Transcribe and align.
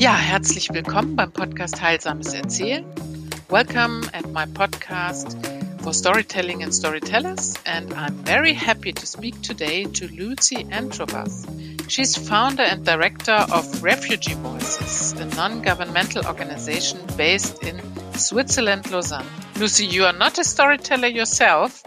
Ja, 0.00 0.16
herzlich 0.16 0.68
willkommen 0.72 1.16
beim 1.16 1.32
Podcast 1.32 1.82
Heilsames 1.82 2.32
Erzählen. 2.32 2.84
Welcome 3.48 4.08
at 4.12 4.28
my 4.28 4.44
podcast 4.46 5.36
for 5.82 5.92
storytelling 5.92 6.62
and 6.62 6.72
storytellers, 6.72 7.54
and 7.64 7.92
I'm 7.94 8.14
very 8.24 8.54
happy 8.54 8.92
to 8.92 9.04
speak 9.04 9.42
today 9.42 9.86
to 9.86 10.06
Lucy 10.06 10.64
Antrobas. 10.70 11.44
She's 11.88 12.16
founder 12.16 12.62
and 12.62 12.86
director 12.86 13.44
of 13.50 13.82
Refugee 13.82 14.34
Voices, 14.34 15.14
a 15.18 15.24
non-governmental 15.34 16.24
organization 16.26 17.00
based 17.16 17.64
in 17.64 17.80
Switzerland, 18.14 18.88
Lausanne. 18.92 19.26
Lucy, 19.56 19.84
you 19.84 20.04
are 20.04 20.16
not 20.16 20.38
a 20.38 20.44
storyteller 20.44 21.08
yourself, 21.08 21.82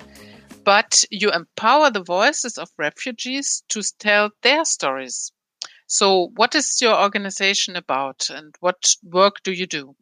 but 0.65 1.05
you 1.11 1.31
empower 1.31 1.89
the 1.89 2.03
voices 2.03 2.57
of 2.57 2.67
refugees 2.77 3.63
to 3.69 3.81
tell 3.99 4.31
their 4.41 4.65
stories. 4.65 5.31
So, 5.91 6.31
what 6.37 6.55
is 6.55 6.81
your 6.81 6.97
organization 6.97 7.75
about 7.75 8.29
and 8.29 8.55
what 8.61 8.95
work 9.03 9.43
do 9.43 9.51
you 9.51 9.67
do? 9.67 9.97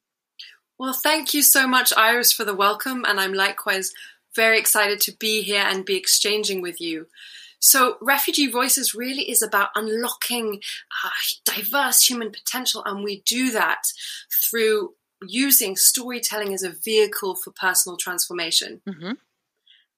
Well, 0.77 0.93
thank 0.93 1.33
you 1.33 1.41
so 1.41 1.67
much, 1.67 1.91
Iris, 1.97 2.31
for 2.31 2.45
the 2.45 2.53
welcome, 2.53 3.03
and 3.07 3.19
I'm 3.19 3.33
likewise 3.33 3.91
very 4.35 4.59
excited 4.59 5.01
to 5.01 5.17
be 5.17 5.41
here 5.41 5.63
and 5.65 5.83
be 5.83 5.97
exchanging 5.97 6.61
with 6.61 6.79
you. 6.79 7.07
So, 7.59 7.97
Refugee 8.01 8.51
Voices 8.51 8.93
really 8.93 9.31
is 9.31 9.41
about 9.41 9.69
unlocking 9.73 10.61
uh, 11.03 11.09
diverse 11.43 12.07
human 12.07 12.29
potential, 12.29 12.83
and 12.85 13.03
we 13.03 13.23
do 13.25 13.49
that 13.49 13.81
through 14.31 14.93
using 15.23 15.75
storytelling 15.75 16.53
as 16.53 16.61
a 16.61 16.69
vehicle 16.69 17.35
for 17.35 17.49
personal 17.49 17.97
transformation. 17.97 18.81
Mm-hmm. 18.87 19.13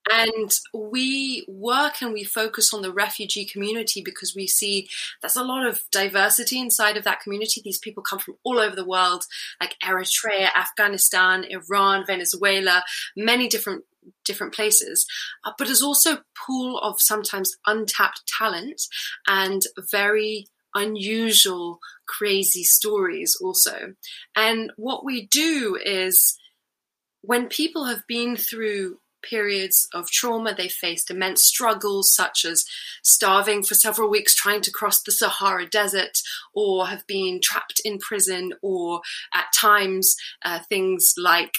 And 0.10 0.52
we 0.74 1.46
work 1.48 2.02
and 2.02 2.12
we 2.12 2.24
focus 2.24 2.74
on 2.74 2.82
the 2.82 2.92
refugee 2.92 3.46
community 3.46 4.02
because 4.02 4.34
we 4.36 4.48
see 4.48 4.90
there's 5.22 5.36
a 5.36 5.44
lot 5.44 5.66
of 5.66 5.84
diversity 5.92 6.60
inside 6.60 6.98
of 6.98 7.04
that 7.04 7.22
community. 7.22 7.62
These 7.64 7.78
people 7.78 8.02
come 8.02 8.20
from 8.20 8.36
all 8.44 8.60
over 8.60 8.76
the 8.76 8.86
world, 8.86 9.26
like 9.60 9.76
Eritrea, 9.84 10.50
Afghanistan, 10.56 11.46
Iran, 11.50 12.06
Venezuela, 12.06 12.84
many 13.16 13.48
different 13.48 13.86
different 14.26 14.54
places. 14.54 15.06
Uh, 15.46 15.52
but 15.58 15.66
there's 15.66 15.84
also 15.84 16.14
a 16.14 16.24
pool 16.36 16.80
of 16.80 16.96
sometimes 17.00 17.58
untapped 17.68 18.24
talent 18.26 18.82
and 19.28 19.62
very 19.92 20.48
unusual, 20.74 21.80
crazy 22.08 22.64
stories 22.64 23.38
also. 23.42 23.94
And 24.36 24.72
what 24.78 25.06
we 25.06 25.28
do 25.28 25.78
is 25.84 26.38
when 27.22 27.48
people 27.48 27.86
have 27.86 28.08
been 28.08 28.36
through 28.36 28.98
periods 29.22 29.88
of 29.94 30.10
trauma. 30.10 30.54
They 30.56 30.70
faced 30.70 31.12
immense 31.12 31.44
struggles, 31.44 32.14
such 32.14 32.46
as 32.46 32.66
starving 33.04 33.64
for 33.64 33.76
several 33.76 34.10
weeks 34.10 34.36
trying 34.36 34.62
to 34.62 34.72
cross 34.72 35.02
the 35.02 35.12
Sahara 35.12 35.68
Desert, 35.68 36.20
or 36.54 36.88
have 36.88 37.06
been 37.08 37.40
trapped 37.42 37.82
in 37.84 38.00
prison, 38.00 38.54
or 38.62 39.02
at 39.34 39.46
times 39.56 40.16
uh, 40.44 40.60
things 40.60 41.14
like 41.18 41.58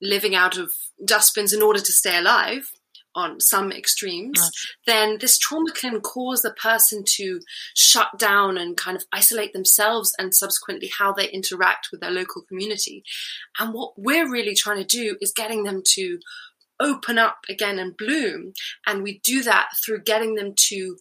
living 0.00 0.34
out 0.34 0.56
of 0.56 0.72
dustbins 1.04 1.52
in 1.52 1.62
order 1.62 1.80
to 1.80 1.92
stay 1.92 2.16
alive 2.16 2.70
on 3.18 3.40
some 3.40 3.72
extremes, 3.72 4.50
then 4.86 5.18
this 5.20 5.38
trauma 5.38 5.72
can 5.72 6.00
cause 6.00 6.42
the 6.42 6.52
person 6.52 7.02
to 7.04 7.40
shut 7.74 8.16
down 8.16 8.56
and 8.56 8.76
kind 8.76 8.96
of 8.96 9.04
isolate 9.12 9.52
themselves 9.52 10.14
and 10.18 10.34
subsequently 10.34 10.88
how 10.98 11.12
they 11.12 11.28
interact 11.28 11.88
with 11.90 12.00
their 12.00 12.12
local 12.12 12.42
community. 12.42 13.02
And 13.58 13.74
what 13.74 13.94
we're 13.96 14.30
really 14.30 14.54
trying 14.54 14.78
to 14.78 14.84
do 14.84 15.16
is 15.20 15.32
getting 15.34 15.64
them 15.64 15.82
to 15.94 16.20
open 16.80 17.18
up 17.18 17.38
again 17.48 17.78
and 17.78 17.96
bloom. 17.96 18.52
And 18.86 19.02
we 19.02 19.20
do 19.22 19.42
that 19.42 19.70
through 19.84 20.02
getting 20.02 20.34
them 20.34 20.54
to 20.68 20.96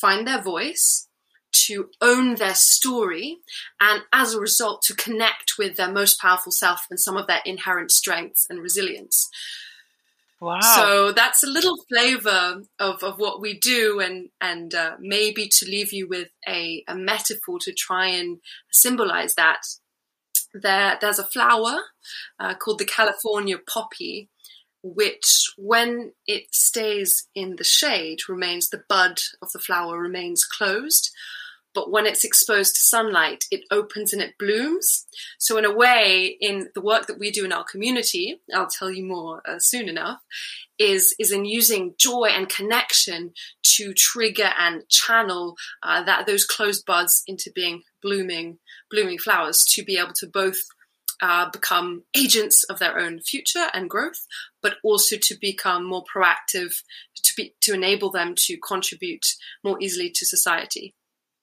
find 0.00 0.26
their 0.26 0.42
voice, 0.42 1.08
to 1.52 1.90
own 2.00 2.36
their 2.36 2.54
story, 2.54 3.38
and 3.80 4.02
as 4.12 4.34
a 4.34 4.40
result, 4.40 4.82
to 4.82 4.94
connect 4.94 5.54
with 5.58 5.76
their 5.76 5.92
most 5.92 6.18
powerful 6.20 6.52
self 6.52 6.86
and 6.90 6.98
some 6.98 7.16
of 7.16 7.26
their 7.26 7.42
inherent 7.44 7.90
strengths 7.90 8.46
and 8.48 8.60
resilience. 8.60 9.28
Wow. 10.40 10.58
So 10.60 11.12
that's 11.12 11.44
a 11.44 11.46
little 11.46 11.76
flavor 11.88 12.62
of, 12.80 13.04
of 13.04 13.18
what 13.18 13.40
we 13.40 13.56
do, 13.56 14.00
and 14.00 14.30
and 14.40 14.74
uh, 14.74 14.96
maybe 14.98 15.46
to 15.46 15.66
leave 15.66 15.92
you 15.92 16.08
with 16.08 16.30
a, 16.48 16.82
a 16.88 16.96
metaphor 16.96 17.58
to 17.60 17.72
try 17.72 18.08
and 18.08 18.38
symbolize 18.72 19.34
that. 19.34 19.60
There, 20.54 20.98
there's 21.00 21.18
a 21.18 21.24
flower 21.24 21.78
uh, 22.40 22.54
called 22.54 22.78
the 22.78 22.84
California 22.84 23.56
poppy, 23.56 24.28
which, 24.82 25.52
when 25.56 26.12
it 26.26 26.54
stays 26.54 27.28
in 27.34 27.56
the 27.56 27.64
shade, 27.64 28.28
remains 28.28 28.68
the 28.68 28.82
bud 28.88 29.20
of 29.40 29.52
the 29.52 29.58
flower 29.58 29.98
remains 29.98 30.44
closed. 30.44 31.10
But 31.74 31.90
when 31.90 32.04
it's 32.04 32.24
exposed 32.24 32.74
to 32.74 32.80
sunlight, 32.82 33.44
it 33.50 33.64
opens 33.70 34.12
and 34.12 34.20
it 34.20 34.36
blooms. 34.38 35.06
So, 35.38 35.56
in 35.56 35.64
a 35.64 35.74
way, 35.74 36.36
in 36.38 36.68
the 36.74 36.82
work 36.82 37.06
that 37.06 37.18
we 37.18 37.30
do 37.30 37.46
in 37.46 37.52
our 37.52 37.64
community, 37.64 38.40
I'll 38.54 38.66
tell 38.66 38.90
you 38.90 39.04
more 39.04 39.40
uh, 39.48 39.58
soon 39.58 39.88
enough, 39.88 40.20
is 40.78 41.14
is 41.18 41.32
in 41.32 41.44
using 41.44 41.94
joy 41.98 42.28
and 42.30 42.48
connection 42.48 43.32
to 43.76 43.94
trigger 43.94 44.50
and 44.58 44.86
channel 44.88 45.56
uh, 45.82 46.02
that 46.02 46.26
those 46.26 46.44
closed 46.44 46.84
buds 46.84 47.22
into 47.26 47.50
being 47.54 47.82
blooming 48.02 48.58
blooming 48.90 49.18
flowers 49.18 49.64
to 49.64 49.82
be 49.82 49.96
able 49.96 50.12
to 50.12 50.26
both 50.26 50.58
uh, 51.22 51.48
become 51.50 52.02
agents 52.14 52.64
of 52.64 52.80
their 52.80 52.98
own 52.98 53.20
future 53.20 53.68
and 53.72 53.88
growth, 53.88 54.26
but 54.60 54.74
also 54.82 55.16
to 55.16 55.36
become 55.40 55.84
more 55.86 56.04
proactive, 56.04 56.82
to 57.22 57.32
be 57.36 57.54
to 57.60 57.72
enable 57.72 58.10
them 58.10 58.34
to 58.36 58.58
contribute 58.58 59.24
more 59.64 59.80
easily 59.80 60.10
to 60.10 60.26
society. 60.26 60.94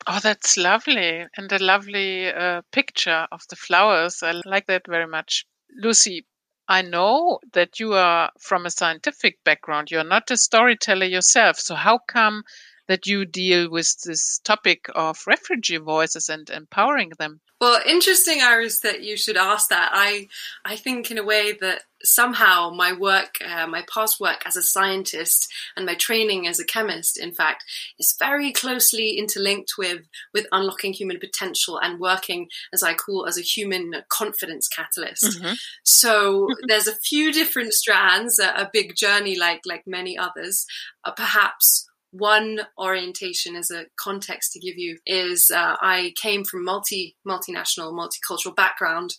Oh, 0.05 0.19
that's 0.21 0.57
lovely, 0.57 1.25
and 1.37 1.51
a 1.51 1.63
lovely 1.63 2.27
uh, 2.27 2.61
picture 2.71 3.27
of 3.31 3.41
the 3.49 3.55
flowers. 3.55 4.21
I 4.21 4.41
like 4.45 4.67
that 4.67 4.85
very 4.87 5.07
much, 5.07 5.45
Lucy. 5.81 6.25
I 6.67 6.81
know 6.83 7.39
that 7.53 7.79
you 7.79 7.93
are 7.93 8.31
from 8.39 8.65
a 8.65 8.71
scientific 8.71 9.43
background. 9.43 9.91
You're 9.91 10.03
not 10.03 10.29
a 10.29 10.37
storyteller 10.37 11.05
yourself. 11.05 11.57
So, 11.57 11.73
how 11.73 11.99
come 12.07 12.43
that 12.89 13.05
you 13.05 13.23
deal 13.23 13.69
with 13.69 14.01
this 14.01 14.39
topic 14.39 14.87
of 14.95 15.23
refugee 15.27 15.77
voices 15.77 16.27
and 16.27 16.49
empowering 16.49 17.11
them? 17.19 17.39
Well, 17.61 17.79
interesting, 17.85 18.41
Iris, 18.41 18.79
that 18.79 19.03
you 19.03 19.15
should 19.15 19.37
ask 19.37 19.69
that. 19.69 19.91
I, 19.93 20.27
I 20.65 20.75
think 20.75 21.11
in 21.11 21.19
a 21.19 21.23
way 21.23 21.51
that 21.61 21.83
somehow 22.03 22.71
my 22.71 22.93
work, 22.93 23.35
uh, 23.45 23.67
my 23.67 23.83
past 23.93 24.19
work 24.19 24.41
as 24.45 24.55
a 24.55 24.63
scientist 24.63 25.51
and 25.75 25.85
my 25.85 25.93
training 25.93 26.47
as 26.47 26.59
a 26.59 26.65
chemist, 26.65 27.19
in 27.19 27.31
fact, 27.31 27.63
is 27.99 28.15
very 28.17 28.51
closely 28.51 29.17
interlinked 29.19 29.73
with 29.77 30.07
with 30.33 30.47
unlocking 30.51 30.93
human 30.93 31.19
potential 31.19 31.77
and 31.79 31.99
working, 31.99 32.47
as 32.73 32.81
I 32.81 32.95
call, 32.95 33.27
as 33.27 33.37
a 33.37 33.41
human 33.41 33.93
confidence 34.07 34.67
catalyst. 34.67 35.25
Mm-hmm. 35.25 35.53
So 35.83 36.47
there's 36.67 36.87
a 36.87 36.95
few 36.95 37.31
different 37.31 37.73
strands, 37.73 38.39
a, 38.39 38.47
a, 38.49 38.69
big 38.71 38.95
journey 38.95 39.37
like 39.37 39.61
like 39.65 39.83
many 39.85 40.17
others. 40.17 40.65
Uh, 41.03 41.11
perhaps 41.11 41.88
one 42.11 42.61
orientation 42.77 43.55
as 43.55 43.69
a 43.69 43.85
context 43.99 44.51
to 44.53 44.59
give 44.59 44.77
you 44.77 44.97
is 45.05 45.51
uh, 45.53 45.75
I 45.79 46.13
came 46.19 46.43
from 46.43 46.65
multi 46.65 47.15
multinational 47.27 47.93
multicultural 47.93 48.55
background 48.55 49.15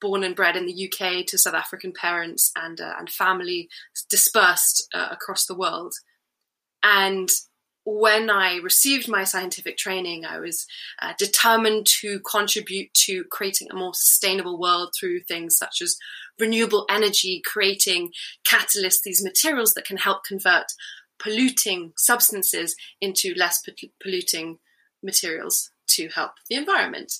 born 0.00 0.24
and 0.24 0.34
bred 0.34 0.56
in 0.56 0.66
the 0.66 0.90
UK 0.90 1.24
to 1.26 1.38
South 1.38 1.54
African 1.54 1.92
parents 1.92 2.50
and 2.56 2.80
uh, 2.80 2.94
and 2.98 3.08
family 3.08 3.68
dispersed 4.10 4.88
uh, 4.92 5.08
across 5.10 5.46
the 5.46 5.56
world. 5.56 5.94
And 6.82 7.30
when 7.84 8.30
I 8.30 8.56
received 8.56 9.08
my 9.08 9.24
scientific 9.24 9.76
training, 9.76 10.24
I 10.24 10.38
was 10.38 10.66
uh, 11.00 11.14
determined 11.18 11.86
to 12.00 12.20
contribute 12.20 12.92
to 13.06 13.24
creating 13.30 13.68
a 13.70 13.76
more 13.76 13.94
sustainable 13.94 14.58
world 14.58 14.92
through 14.98 15.20
things 15.20 15.56
such 15.56 15.80
as 15.82 15.96
renewable 16.38 16.86
energy, 16.88 17.42
creating 17.44 18.12
catalysts, 18.46 19.02
these 19.02 19.24
materials 19.24 19.74
that 19.74 19.84
can 19.84 19.96
help 19.96 20.24
convert 20.24 20.66
polluting 21.22 21.92
substances 21.96 22.74
into 23.00 23.34
less 23.34 23.62
polluting 24.02 24.58
materials 25.02 25.70
to 25.88 26.08
help 26.08 26.32
the 26.48 26.56
environment. 26.56 27.14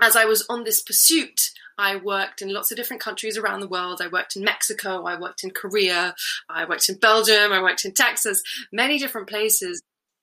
As 0.00 0.16
I 0.16 0.24
was 0.24 0.44
on 0.48 0.64
this 0.64 0.82
pursuit, 0.82 1.50
I 1.78 1.96
worked 1.96 2.42
in 2.42 2.52
lots 2.52 2.70
of 2.70 2.76
different 2.76 3.02
countries 3.02 3.38
around 3.38 3.60
the 3.60 3.68
world. 3.68 4.00
I 4.02 4.08
worked 4.08 4.36
in 4.36 4.44
Mexico, 4.44 5.04
I 5.04 5.18
worked 5.18 5.42
in 5.42 5.50
Korea, 5.50 6.14
I 6.48 6.64
worked 6.66 6.88
in 6.88 6.96
Belgium, 6.96 7.52
I 7.52 7.62
worked 7.62 7.84
in 7.84 7.92
Texas, 7.92 8.42
many 8.70 8.98
different 8.98 9.28
places. 9.28 9.80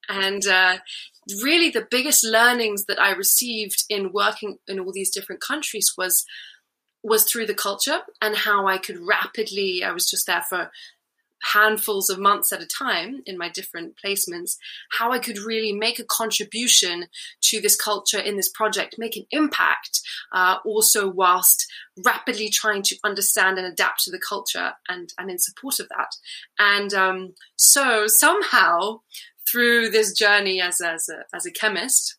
And 0.08 0.46
uh, 0.48 0.78
really, 1.44 1.70
the 1.70 1.88
biggest 1.90 2.24
learnings 2.24 2.86
that 2.86 3.00
I 3.00 3.12
received 3.12 3.84
in 3.90 4.14
working 4.14 4.60
in 4.68 4.80
all 4.80 4.92
these 4.92 5.12
different 5.12 5.42
countries 5.42 5.94
was 5.98 6.26
was 7.04 7.24
through 7.24 7.46
the 7.46 7.54
culture 7.54 8.02
and 8.22 8.36
how 8.36 8.68
I 8.68 8.78
could 8.78 9.00
rapidly. 9.00 9.84
I 9.84 9.92
was 9.92 10.10
just 10.10 10.28
there 10.28 10.44
for 10.48 10.72
handfuls 11.54 12.10
of 12.10 12.20
months 12.20 12.52
at 12.52 12.62
a 12.62 12.68
time 12.68 13.22
in 13.26 13.38
my 13.38 13.50
different 13.50 13.96
placements, 14.04 14.58
how 14.92 15.12
I 15.12 15.20
could 15.20 15.38
really 15.38 15.72
make 15.72 16.00
a 16.00 16.06
contribution 16.06 17.08
to 17.42 17.62
this 17.62 17.76
culture 17.76 18.20
in 18.20 18.38
this 18.38 18.50
project, 18.50 18.96
make 18.98 19.16
an 19.16 19.26
impact, 19.32 20.02
uh, 20.34 20.58
also 20.66 21.10
whilst 21.10 21.68
rapidly 22.06 22.50
trying 22.50 22.84
to 22.84 22.98
understand 23.04 23.58
and 23.58 23.68
adapt 23.68 24.04
to 24.04 24.12
the 24.12 24.20
culture 24.20 24.74
and, 24.90 25.14
and 25.18 25.30
in 25.30 25.40
support 25.40 25.80
of 25.80 25.88
that. 25.90 26.16
And 26.60 26.94
um, 26.94 27.34
so 27.56 28.08
somehow 28.08 29.02
through 29.50 29.90
this 29.90 30.12
journey 30.12 30.62
as, 30.62 30.82
as, 30.82 31.10
a, 31.10 31.36
as 31.36 31.46
a 31.46 31.52
chemist, 31.52 32.18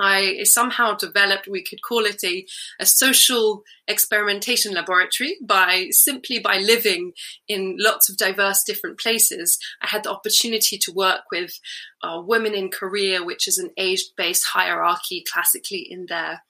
I 0.00 0.44
somehow 0.44 0.94
developed, 0.94 1.46
we 1.46 1.62
could 1.62 1.82
call 1.82 2.06
it 2.06 2.24
a, 2.24 2.46
a 2.80 2.86
social 2.86 3.62
experimentation 3.86 4.72
laboratory 4.72 5.36
by 5.42 5.88
simply 5.90 6.38
by 6.38 6.56
living 6.56 7.12
in 7.46 7.76
lots 7.78 8.08
of 8.08 8.16
diverse 8.16 8.64
different 8.64 8.98
places. 8.98 9.58
I 9.82 9.88
had 9.88 10.04
the 10.04 10.10
opportunity 10.10 10.78
to 10.78 10.92
work 10.92 11.22
with 11.30 11.52
uh, 12.02 12.22
women 12.24 12.54
in 12.54 12.70
Korea, 12.70 13.22
which 13.22 13.46
is 13.46 13.58
an 13.58 13.70
age-based 13.76 14.46
hierarchy 14.54 15.22
classically 15.30 15.86
in 15.88 16.06
their 16.08 16.42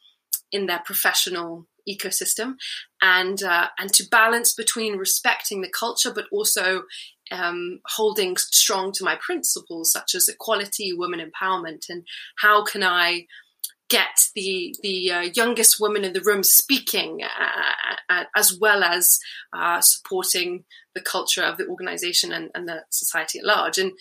in 0.53 0.67
their 0.67 0.83
professional 0.85 1.67
ecosystem, 1.89 2.55
and 3.03 3.43
uh, 3.43 3.69
and 3.79 3.93
to 3.95 4.05
balance 4.11 4.53
between 4.53 4.97
respecting 4.97 5.61
the 5.61 5.69
culture 5.69 6.13
but 6.15 6.27
also 6.31 6.83
um, 7.31 7.81
holding 7.87 8.37
strong 8.37 8.93
to 8.93 9.05
my 9.05 9.17
principles 9.25 9.93
such 9.93 10.15
as 10.15 10.29
equality, 10.29 10.93
women 10.93 11.21
empowerment, 11.21 11.89
and 11.89 12.05
how 12.39 12.65
can 12.65 12.83
I 12.83 13.27
get 13.89 14.29
the 14.35 14.75
the 14.83 15.11
uh, 15.11 15.21
youngest 15.35 15.79
woman 15.81 16.05
in 16.05 16.13
the 16.13 16.23
room 16.23 16.43
speaking 16.43 17.21
uh, 17.23 17.95
uh, 18.09 18.25
as 18.37 18.57
well 18.59 18.83
as 18.83 19.19
uh, 19.53 19.81
supporting 19.81 20.65
the 20.95 21.01
culture 21.01 21.43
of 21.43 21.59
the 21.59 21.67
organization 21.67 22.33
and, 22.33 22.51
and, 22.55 22.69
the 22.69 22.83
society 22.91 23.39
at 23.39 23.45
large. 23.45 23.79
And 23.79 23.93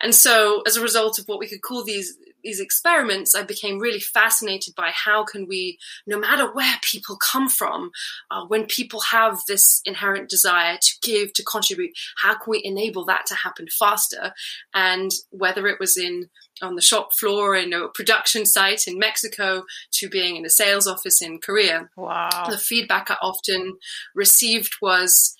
and 0.00 0.14
so 0.14 0.62
as 0.66 0.76
a 0.76 0.82
result 0.82 1.18
of 1.18 1.26
what 1.26 1.38
we 1.38 1.48
could 1.48 1.62
call 1.62 1.84
these 1.84 2.16
these 2.44 2.60
experiments, 2.60 3.34
I 3.34 3.42
became 3.42 3.78
really 3.78 4.00
fascinated 4.00 4.74
by 4.74 4.90
how 4.94 5.24
can 5.24 5.48
we, 5.48 5.78
no 6.06 6.18
matter 6.18 6.52
where 6.52 6.76
people 6.82 7.16
come 7.16 7.48
from, 7.48 7.90
uh, 8.30 8.44
when 8.46 8.66
people 8.66 9.00
have 9.10 9.40
this 9.48 9.80
inherent 9.84 10.28
desire 10.28 10.78
to 10.80 10.92
give, 11.02 11.32
to 11.32 11.42
contribute, 11.42 11.92
how 12.22 12.34
can 12.34 12.50
we 12.50 12.60
enable 12.62 13.04
that 13.06 13.26
to 13.26 13.34
happen 13.34 13.66
faster? 13.68 14.32
And 14.72 15.10
whether 15.30 15.66
it 15.66 15.80
was 15.80 15.96
in 15.96 16.28
on 16.62 16.76
the 16.76 16.82
shop 16.82 17.12
floor 17.12 17.56
in 17.56 17.72
a 17.72 17.88
production 17.88 18.46
site 18.46 18.86
in 18.86 18.98
Mexico 18.98 19.64
to 19.90 20.08
being 20.08 20.36
in 20.36 20.46
a 20.46 20.50
sales 20.50 20.86
office 20.86 21.20
in 21.20 21.40
Korea, 21.40 21.88
wow. 21.96 22.46
the 22.48 22.58
feedback 22.58 23.10
I 23.10 23.16
often 23.20 23.76
received 24.14 24.76
was 24.80 25.34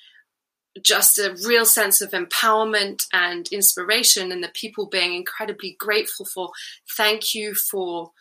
just 0.83 1.19
a 1.19 1.37
real 1.47 1.65
sense 1.65 2.01
of 2.01 2.11
empowerment 2.11 3.07
and 3.13 3.49
inspiration 3.53 4.33
and 4.33 4.43
the 4.43 4.49
people 4.49 4.87
being 4.87 5.15
incredibly 5.15 5.77
grateful 5.79 6.27
for. 6.27 6.51
Thank 6.97 7.35
you 7.35 7.55
for 7.55 8.13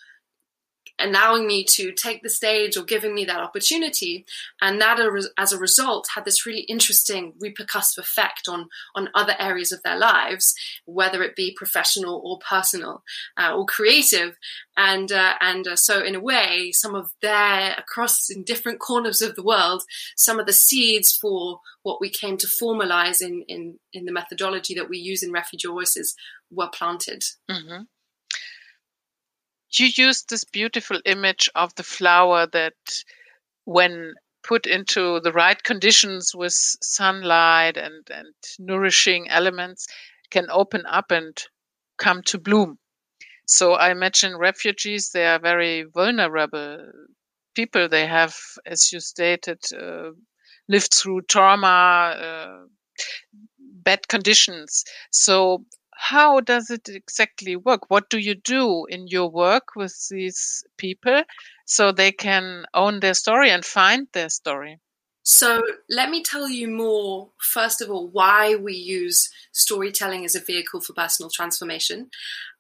allowing 1.03 1.45
me 1.45 1.63
to 1.63 1.91
take 1.91 2.23
the 2.23 2.29
stage 2.29 2.77
or 2.77 2.83
giving 2.83 3.13
me 3.13 3.25
that 3.25 3.39
opportunity. 3.39 4.25
And 4.61 4.79
that 4.81 5.00
as 5.38 5.51
a 5.51 5.59
result 5.59 6.09
had 6.15 6.25
this 6.25 6.45
really 6.45 6.61
interesting 6.61 7.33
repercussive 7.44 8.00
effect 8.00 8.47
on 8.47 8.69
on 8.95 9.09
other 9.13 9.35
areas 9.39 9.71
of 9.71 9.83
their 9.83 9.97
lives 9.97 10.53
whether 10.85 11.23
it 11.23 11.35
be 11.35 11.55
professional 11.55 12.21
or 12.23 12.39
personal 12.39 13.03
uh, 13.38 13.55
or 13.55 13.65
creative. 13.65 14.38
And 14.75 15.11
uh, 15.11 15.33
and 15.39 15.67
uh, 15.67 15.75
so 15.75 16.03
in 16.03 16.15
a 16.15 16.19
way 16.19 16.71
some 16.71 16.95
of 16.95 17.11
their 17.21 17.75
across 17.77 18.29
in 18.29 18.44
different 18.44 18.79
corners 18.79 19.21
of 19.21 19.35
the 19.35 19.44
world 19.44 19.83
some 20.15 20.39
of 20.39 20.45
the 20.45 20.53
seeds 20.53 21.13
for 21.13 21.59
what 21.83 22.01
we 22.01 22.09
came 22.09 22.38
to 22.38 22.47
formalize 22.61 23.21
in 23.21 23.44
in 23.47 23.79
in 23.91 24.05
the 24.05 24.11
methodology 24.11 24.73
that 24.75 24.89
we 24.89 24.97
use 24.97 25.23
in 25.23 25.31
refugee 25.31 25.67
voices 25.67 26.15
were 26.51 26.69
planted. 26.69 27.23
Mm-hmm 27.50 27.83
you 29.80 29.90
used 29.96 30.30
this 30.30 30.44
beautiful 30.44 31.00
image 31.06 31.50
of 31.56 31.74
the 31.75 31.84
flower 31.84 32.48
that 32.48 32.74
when 33.66 34.14
put 34.44 34.66
into 34.66 35.20
the 35.22 35.31
right 35.31 35.62
conditions 35.64 36.31
with 36.36 36.54
sunlight 36.54 37.78
and, 37.78 38.08
and 38.12 38.34
nourishing 38.60 39.30
elements 39.30 39.88
can 40.30 40.48
open 40.50 40.84
up 40.86 41.12
and 41.12 41.44
come 41.98 42.22
to 42.24 42.38
bloom. 42.38 42.78
So 43.48 43.74
I 43.74 43.92
imagine 43.92 44.38
refugees, 44.38 45.12
they 45.12 45.25
are 45.25 45.40
very 45.40 45.84
vulnerable 45.94 46.92
people. 47.56 47.88
They 47.88 48.06
have, 48.06 48.36
as 48.66 48.92
you 48.92 49.00
stated, 49.00 49.60
uh, 49.80 50.12
lived 50.68 50.94
through 50.94 51.24
trauma, 51.24 52.16
uh, 52.18 52.66
bad 53.84 54.08
conditions. 54.08 54.84
So 55.12 55.66
how 56.03 56.41
does 56.41 56.69
it 56.69 56.89
exactly 56.89 57.55
work? 57.55 57.89
What 57.89 58.09
do 58.09 58.17
you 58.17 58.35
do 58.35 58.85
in 58.89 59.07
your 59.07 59.29
work 59.29 59.69
with 59.73 59.95
these 60.09 60.63
people 60.77 61.23
so 61.65 61.94
they 61.94 62.11
can 62.11 62.65
own 62.73 63.00
their 63.00 63.13
story 63.13 63.50
and 63.50 63.63
find 63.63 64.07
their 64.11 64.27
story? 64.27 64.79
So, 65.25 65.61
let 65.89 66.09
me 66.09 66.21
tell 66.21 66.50
you 66.50 66.67
more, 66.67 67.29
first 67.39 67.81
of 67.81 67.89
all, 67.89 68.09
why 68.09 68.55
we 68.55 68.73
use 68.73 69.29
storytelling 69.53 70.25
as 70.25 70.35
a 70.35 70.41
vehicle 70.41 70.81
for 70.81 70.91
personal 70.91 71.29
transformation. 71.29 72.09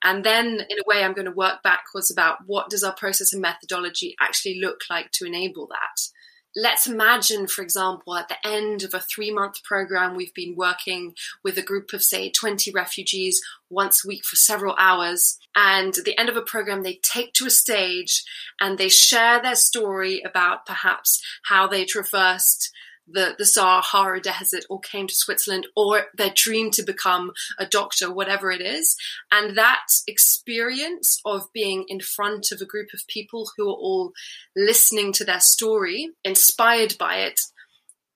And 0.01 0.23
then, 0.23 0.45
in 0.69 0.77
a 0.79 0.87
way, 0.87 1.03
I'm 1.03 1.11
going 1.11 1.25
to 1.25 1.31
work 1.31 1.61
backwards 1.61 2.09
about 2.09 2.37
what 2.45 2.69
does 2.69 2.81
our 2.81 2.95
process 2.95 3.33
and 3.33 3.41
methodology 3.41 4.15
actually 4.21 4.61
look 4.61 4.83
like 4.89 5.11
to 5.11 5.25
enable 5.25 5.67
that 5.67 6.12
let's 6.55 6.87
imagine, 6.87 7.47
for 7.47 7.61
example, 7.61 8.15
at 8.15 8.29
the 8.29 8.47
end 8.47 8.83
of 8.83 8.93
a 8.93 8.99
three 8.99 9.31
month 9.31 9.63
program, 9.63 10.15
we've 10.15 10.33
been 10.33 10.55
working 10.55 11.15
with 11.43 11.57
a 11.57 11.63
group 11.63 11.93
of, 11.93 12.03
say, 12.03 12.29
20 12.29 12.71
refugees 12.71 13.41
once 13.69 14.03
a 14.03 14.07
week 14.07 14.23
for 14.23 14.35
several 14.35 14.75
hours. 14.77 15.39
And 15.55 15.97
at 15.97 16.05
the 16.05 16.17
end 16.17 16.29
of 16.29 16.37
a 16.37 16.41
program, 16.41 16.83
they 16.83 16.99
take 17.01 17.33
to 17.33 17.47
a 17.47 17.51
stage 17.51 18.23
and 18.59 18.77
they 18.77 18.89
share 18.89 19.41
their 19.41 19.55
story 19.55 20.21
about 20.21 20.65
perhaps 20.65 21.21
how 21.43 21.67
they 21.67 21.85
traversed 21.85 22.71
the, 23.07 23.35
the 23.37 23.45
Sahara 23.45 24.21
Desert 24.21 24.65
or 24.69 24.79
came 24.79 25.07
to 25.07 25.15
Switzerland 25.15 25.67
or 25.75 26.05
their 26.15 26.31
dream 26.33 26.71
to 26.71 26.83
become 26.83 27.31
a 27.59 27.65
doctor, 27.65 28.11
whatever 28.11 28.51
it 28.51 28.61
is. 28.61 28.95
And 29.31 29.57
that 29.57 29.87
experience 30.07 31.19
of 31.25 31.51
being 31.53 31.85
in 31.87 31.99
front 31.99 32.51
of 32.51 32.61
a 32.61 32.65
group 32.65 32.89
of 32.93 33.07
people 33.07 33.51
who 33.57 33.69
are 33.69 33.73
all 33.73 34.13
listening 34.55 35.13
to 35.13 35.25
their 35.25 35.39
story, 35.39 36.09
inspired 36.23 36.95
by 36.97 37.17
it, 37.17 37.39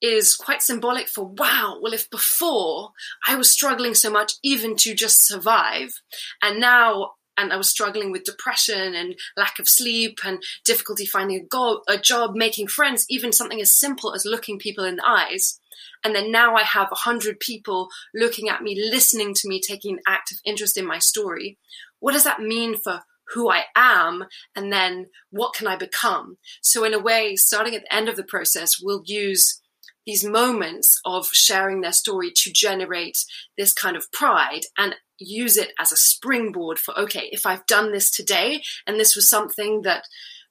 is 0.01 0.35
quite 0.35 0.61
symbolic 0.61 1.07
for 1.07 1.25
wow, 1.25 1.79
well, 1.81 1.93
if 1.93 2.09
before 2.09 2.91
I 3.27 3.35
was 3.35 3.49
struggling 3.49 3.95
so 3.95 4.11
much 4.11 4.33
even 4.43 4.75
to 4.77 4.93
just 4.93 5.25
survive, 5.25 6.01
and 6.41 6.59
now 6.59 7.13
and 7.37 7.53
I 7.53 7.57
was 7.57 7.69
struggling 7.69 8.11
with 8.11 8.23
depression 8.23 8.95
and 8.95 9.15
lack 9.37 9.59
of 9.59 9.69
sleep 9.69 10.19
and 10.25 10.41
difficulty 10.65 11.05
finding 11.05 11.37
a, 11.37 11.45
go- 11.45 11.83
a 11.87 11.97
job, 11.97 12.35
making 12.35 12.67
friends, 12.67 13.05
even 13.09 13.31
something 13.31 13.61
as 13.61 13.73
simple 13.73 14.13
as 14.13 14.25
looking 14.25 14.59
people 14.59 14.83
in 14.83 14.97
the 14.97 15.07
eyes. 15.07 15.59
And 16.03 16.15
then 16.15 16.31
now 16.31 16.55
I 16.55 16.63
have 16.63 16.89
a 16.91 16.95
hundred 16.95 17.39
people 17.39 17.89
looking 18.13 18.49
at 18.49 18.63
me, 18.63 18.75
listening 18.91 19.33
to 19.35 19.47
me, 19.47 19.61
taking 19.61 19.93
an 19.93 20.01
active 20.07 20.39
interest 20.43 20.77
in 20.77 20.85
my 20.85 20.99
story. 20.99 21.57
What 21.99 22.13
does 22.13 22.23
that 22.23 22.41
mean 22.41 22.77
for 22.77 23.01
who 23.33 23.49
I 23.51 23.65
am? 23.75 24.25
And 24.55 24.71
then 24.71 25.07
what 25.29 25.53
can 25.53 25.67
I 25.67 25.75
become? 25.75 26.37
So 26.61 26.83
in 26.83 26.93
a 26.93 26.99
way, 26.99 27.35
starting 27.35 27.75
at 27.75 27.81
the 27.83 27.93
end 27.93 28.09
of 28.09 28.15
the 28.15 28.23
process, 28.23 28.79
we'll 28.81 29.03
use 29.05 29.61
these 30.05 30.23
moments 30.23 30.99
of 31.05 31.27
sharing 31.33 31.81
their 31.81 31.91
story 31.91 32.31
to 32.33 32.51
generate 32.51 33.17
this 33.57 33.73
kind 33.73 33.97
of 33.97 34.09
pride 34.11 34.61
and 34.77 34.95
use 35.19 35.57
it 35.57 35.73
as 35.79 35.91
a 35.91 35.97
springboard 35.97 36.79
for 36.79 36.97
okay, 36.99 37.29
if 37.31 37.45
I've 37.45 37.65
done 37.65 37.91
this 37.91 38.11
today 38.11 38.61
and 38.85 38.99
this 38.99 39.15
was 39.15 39.29
something 39.29 39.81
that 39.83 40.03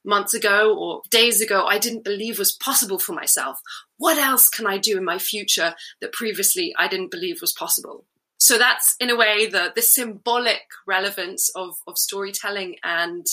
months 0.04 0.34
ago 0.34 0.76
or 0.76 1.02
days 1.10 1.40
ago 1.40 1.66
I 1.66 1.78
didn't 1.78 2.04
believe 2.04 2.38
was 2.38 2.52
possible 2.52 2.98
for 2.98 3.12
myself, 3.12 3.58
what 3.96 4.18
else 4.18 4.48
can 4.48 4.66
I 4.66 4.78
do 4.78 4.96
in 4.96 5.04
my 5.04 5.18
future 5.18 5.74
that 6.00 6.12
previously 6.12 6.74
I 6.78 6.88
didn't 6.88 7.10
believe 7.10 7.40
was 7.40 7.52
possible? 7.52 8.04
So 8.38 8.58
that's 8.58 8.94
in 9.00 9.10
a 9.10 9.16
way 9.16 9.46
the 9.46 9.72
the 9.74 9.82
symbolic 9.82 10.62
relevance 10.86 11.50
of 11.54 11.76
of 11.86 11.98
storytelling 11.98 12.76
and 12.84 13.26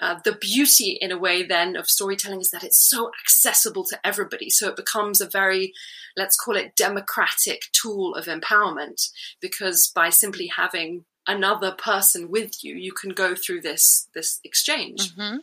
uh, 0.00 0.18
the 0.24 0.36
beauty 0.40 0.98
in 1.00 1.12
a 1.12 1.18
way 1.18 1.42
then 1.42 1.76
of 1.76 1.88
storytelling 1.88 2.40
is 2.40 2.50
that 2.50 2.64
it's 2.64 2.88
so 2.88 3.10
accessible 3.24 3.84
to 3.84 3.98
everybody. 4.04 4.50
So 4.50 4.68
it 4.68 4.76
becomes 4.76 5.20
a 5.20 5.28
very 5.28 5.72
let's 6.16 6.36
call 6.36 6.56
it 6.56 6.76
democratic 6.76 7.62
tool 7.72 8.14
of 8.14 8.26
empowerment 8.26 9.08
because 9.40 9.90
by 9.94 10.10
simply 10.10 10.46
having 10.46 11.04
another 11.26 11.72
person 11.72 12.30
with 12.30 12.62
you 12.62 12.76
you 12.76 12.92
can 12.92 13.10
go 13.10 13.34
through 13.34 13.60
this 13.60 14.08
this 14.14 14.40
exchange. 14.44 15.14
Mm-hmm 15.14 15.36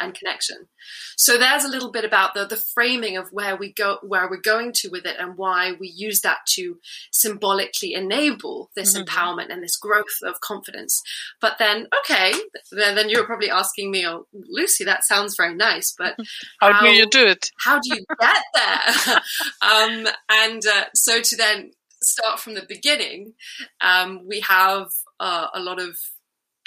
and 0.00 0.14
connection. 0.14 0.68
So 1.16 1.38
there's 1.38 1.64
a 1.64 1.68
little 1.68 1.90
bit 1.90 2.04
about 2.04 2.34
the 2.34 2.46
the 2.46 2.56
framing 2.56 3.16
of 3.16 3.28
where 3.32 3.56
we 3.56 3.72
go 3.72 3.98
where 4.02 4.28
we're 4.28 4.40
going 4.40 4.72
to 4.76 4.88
with 4.88 5.06
it 5.06 5.16
and 5.18 5.36
why 5.36 5.72
we 5.78 5.88
use 5.88 6.20
that 6.22 6.38
to 6.54 6.78
symbolically 7.12 7.94
enable 7.94 8.70
this 8.76 8.96
mm-hmm. 8.96 9.04
empowerment 9.04 9.52
and 9.52 9.62
this 9.62 9.76
growth 9.76 10.04
of 10.24 10.40
confidence. 10.40 11.02
But 11.40 11.56
then 11.58 11.88
okay, 12.00 12.32
then, 12.72 12.94
then 12.94 13.08
you're 13.08 13.26
probably 13.26 13.50
asking 13.50 13.90
me, 13.90 14.06
oh, 14.06 14.26
Lucy, 14.32 14.84
that 14.84 15.04
sounds 15.04 15.36
very 15.36 15.54
nice, 15.54 15.94
but 15.96 16.14
how, 16.60 16.72
how 16.72 16.82
do 16.82 16.90
you 16.90 17.06
do 17.06 17.24
it? 17.26 17.50
How 17.64 17.80
do 17.80 17.94
you 17.94 18.04
get 18.20 18.44
there? 18.54 19.16
um, 19.62 20.06
and 20.30 20.62
uh, 20.66 20.84
so 20.94 21.20
to 21.20 21.36
then 21.36 21.72
start 22.02 22.40
from 22.40 22.54
the 22.54 22.64
beginning, 22.68 23.34
um, 23.80 24.26
we 24.26 24.40
have 24.40 24.88
uh, 25.20 25.48
a 25.54 25.60
lot 25.60 25.80
of 25.80 25.96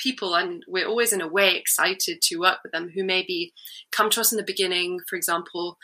people 0.01 0.36
and 0.36 0.63
we're 0.67 0.88
always 0.88 1.13
in 1.13 1.22
a 1.22 1.27
way 1.27 1.55
excited 1.55 2.22
to 2.22 2.38
work 2.38 2.60
with 2.63 2.72
them 2.72 2.91
who 2.93 3.03
maybe 3.03 3.53
come 3.91 4.10
to 4.10 4.22
us 4.22 4.31
in 4.31 4.38
the 4.38 4.43
beginning 4.43 5.00
for 5.08 5.15
example 5.15 5.77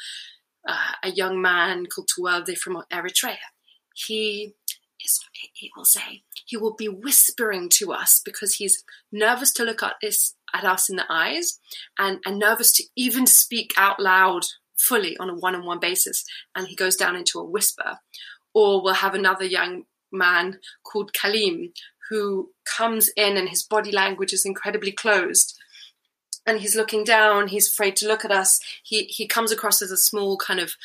uh, 0.67 0.93
a 1.03 1.11
young 1.11 1.41
man 1.41 1.85
called 1.85 2.09
Tuwalde 2.09 2.57
from 2.57 2.83
Eritrea 2.91 3.37
he 3.93 4.53
is 5.03 5.19
he 5.53 5.71
will 5.75 5.85
say 5.85 6.23
he 6.45 6.57
will 6.57 6.73
be 6.73 6.87
whispering 6.87 7.69
to 7.69 7.91
us 7.93 8.19
because 8.23 8.55
he's 8.55 8.83
nervous 9.11 9.53
to 9.53 9.63
look 9.63 9.83
at 9.83 9.95
his 10.01 10.33
at 10.53 10.63
us 10.63 10.89
in 10.89 10.95
the 10.95 11.05
eyes 11.09 11.59
and, 11.99 12.19
and 12.25 12.39
nervous 12.39 12.71
to 12.73 12.83
even 12.95 13.25
speak 13.25 13.73
out 13.77 13.99
loud 13.99 14.45
fully 14.77 15.17
on 15.17 15.29
a 15.29 15.35
one 15.35 15.55
on 15.55 15.65
one 15.65 15.79
basis. 15.79 16.23
And 16.55 16.67
he 16.67 16.75
goes 16.75 16.95
down 16.95 17.15
into 17.15 17.39
a 17.39 17.45
whisper. 17.45 17.99
Or 18.53 18.81
we'll 18.81 18.93
have 18.95 19.13
another 19.13 19.45
young 19.45 19.83
man 20.11 20.59
called 20.83 21.13
Kalim 21.13 21.73
who 22.09 22.51
comes 22.65 23.09
in 23.15 23.37
and 23.37 23.49
his 23.49 23.63
body 23.63 23.91
language 23.91 24.33
is 24.33 24.45
incredibly 24.45 24.91
closed. 24.91 25.57
And 26.45 26.59
he's 26.59 26.75
looking 26.75 27.03
down 27.03 27.49
he's 27.49 27.67
afraid 27.67 27.95
to 27.97 28.07
look 28.07 28.23
at 28.23 28.31
us. 28.31 28.59
He 28.83 29.03
he 29.05 29.27
comes 29.27 29.51
across 29.51 29.81
as 29.81 29.91
a 29.91 29.97
small 29.97 30.37
kind 30.37 30.59
of 30.59 30.75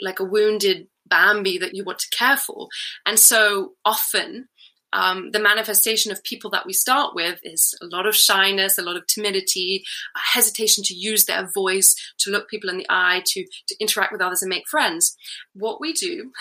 like 0.00 0.20
a 0.20 0.24
wounded 0.24 0.88
bambi 1.06 1.58
that 1.58 1.74
you 1.74 1.84
want 1.84 1.98
to 2.00 2.10
care 2.10 2.36
for. 2.36 2.68
And 3.06 3.18
so 3.18 3.72
often 3.84 4.48
um, 4.92 5.30
the 5.32 5.40
manifestation 5.40 6.12
of 6.12 6.22
people 6.22 6.50
that 6.50 6.66
we 6.66 6.72
start 6.72 7.14
with 7.14 7.38
is 7.42 7.76
a 7.82 7.86
lot 7.86 8.06
of 8.06 8.16
shyness, 8.16 8.78
a 8.78 8.82
lot 8.82 8.96
of 8.96 9.06
timidity, 9.06 9.84
hesitation 10.14 10.84
to 10.84 10.94
use 10.94 11.24
their 11.24 11.48
voice, 11.52 11.94
to 12.18 12.30
look 12.30 12.48
people 12.48 12.70
in 12.70 12.78
the 12.78 12.86
eye, 12.88 13.22
to, 13.26 13.44
to 13.68 13.76
interact 13.80 14.12
with 14.12 14.20
others 14.20 14.42
and 14.42 14.48
make 14.48 14.68
friends. 14.68 15.16
What 15.54 15.80
we 15.80 15.92
do 15.92 16.32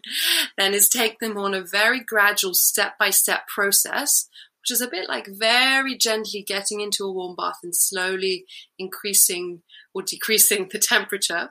then 0.58 0.74
is 0.74 0.88
take 0.88 1.18
them 1.18 1.36
on 1.36 1.54
a 1.54 1.64
very 1.64 2.00
gradual 2.00 2.54
step 2.54 2.98
by 2.98 3.10
step 3.10 3.48
process, 3.48 4.28
which 4.60 4.70
is 4.70 4.80
a 4.80 4.88
bit 4.88 5.08
like 5.08 5.26
very 5.26 5.96
gently 5.96 6.42
getting 6.46 6.80
into 6.80 7.04
a 7.04 7.12
warm 7.12 7.34
bath 7.36 7.58
and 7.62 7.74
slowly 7.74 8.44
increasing 8.78 9.62
or 9.94 10.02
decreasing 10.02 10.68
the 10.72 10.78
temperature 10.78 11.50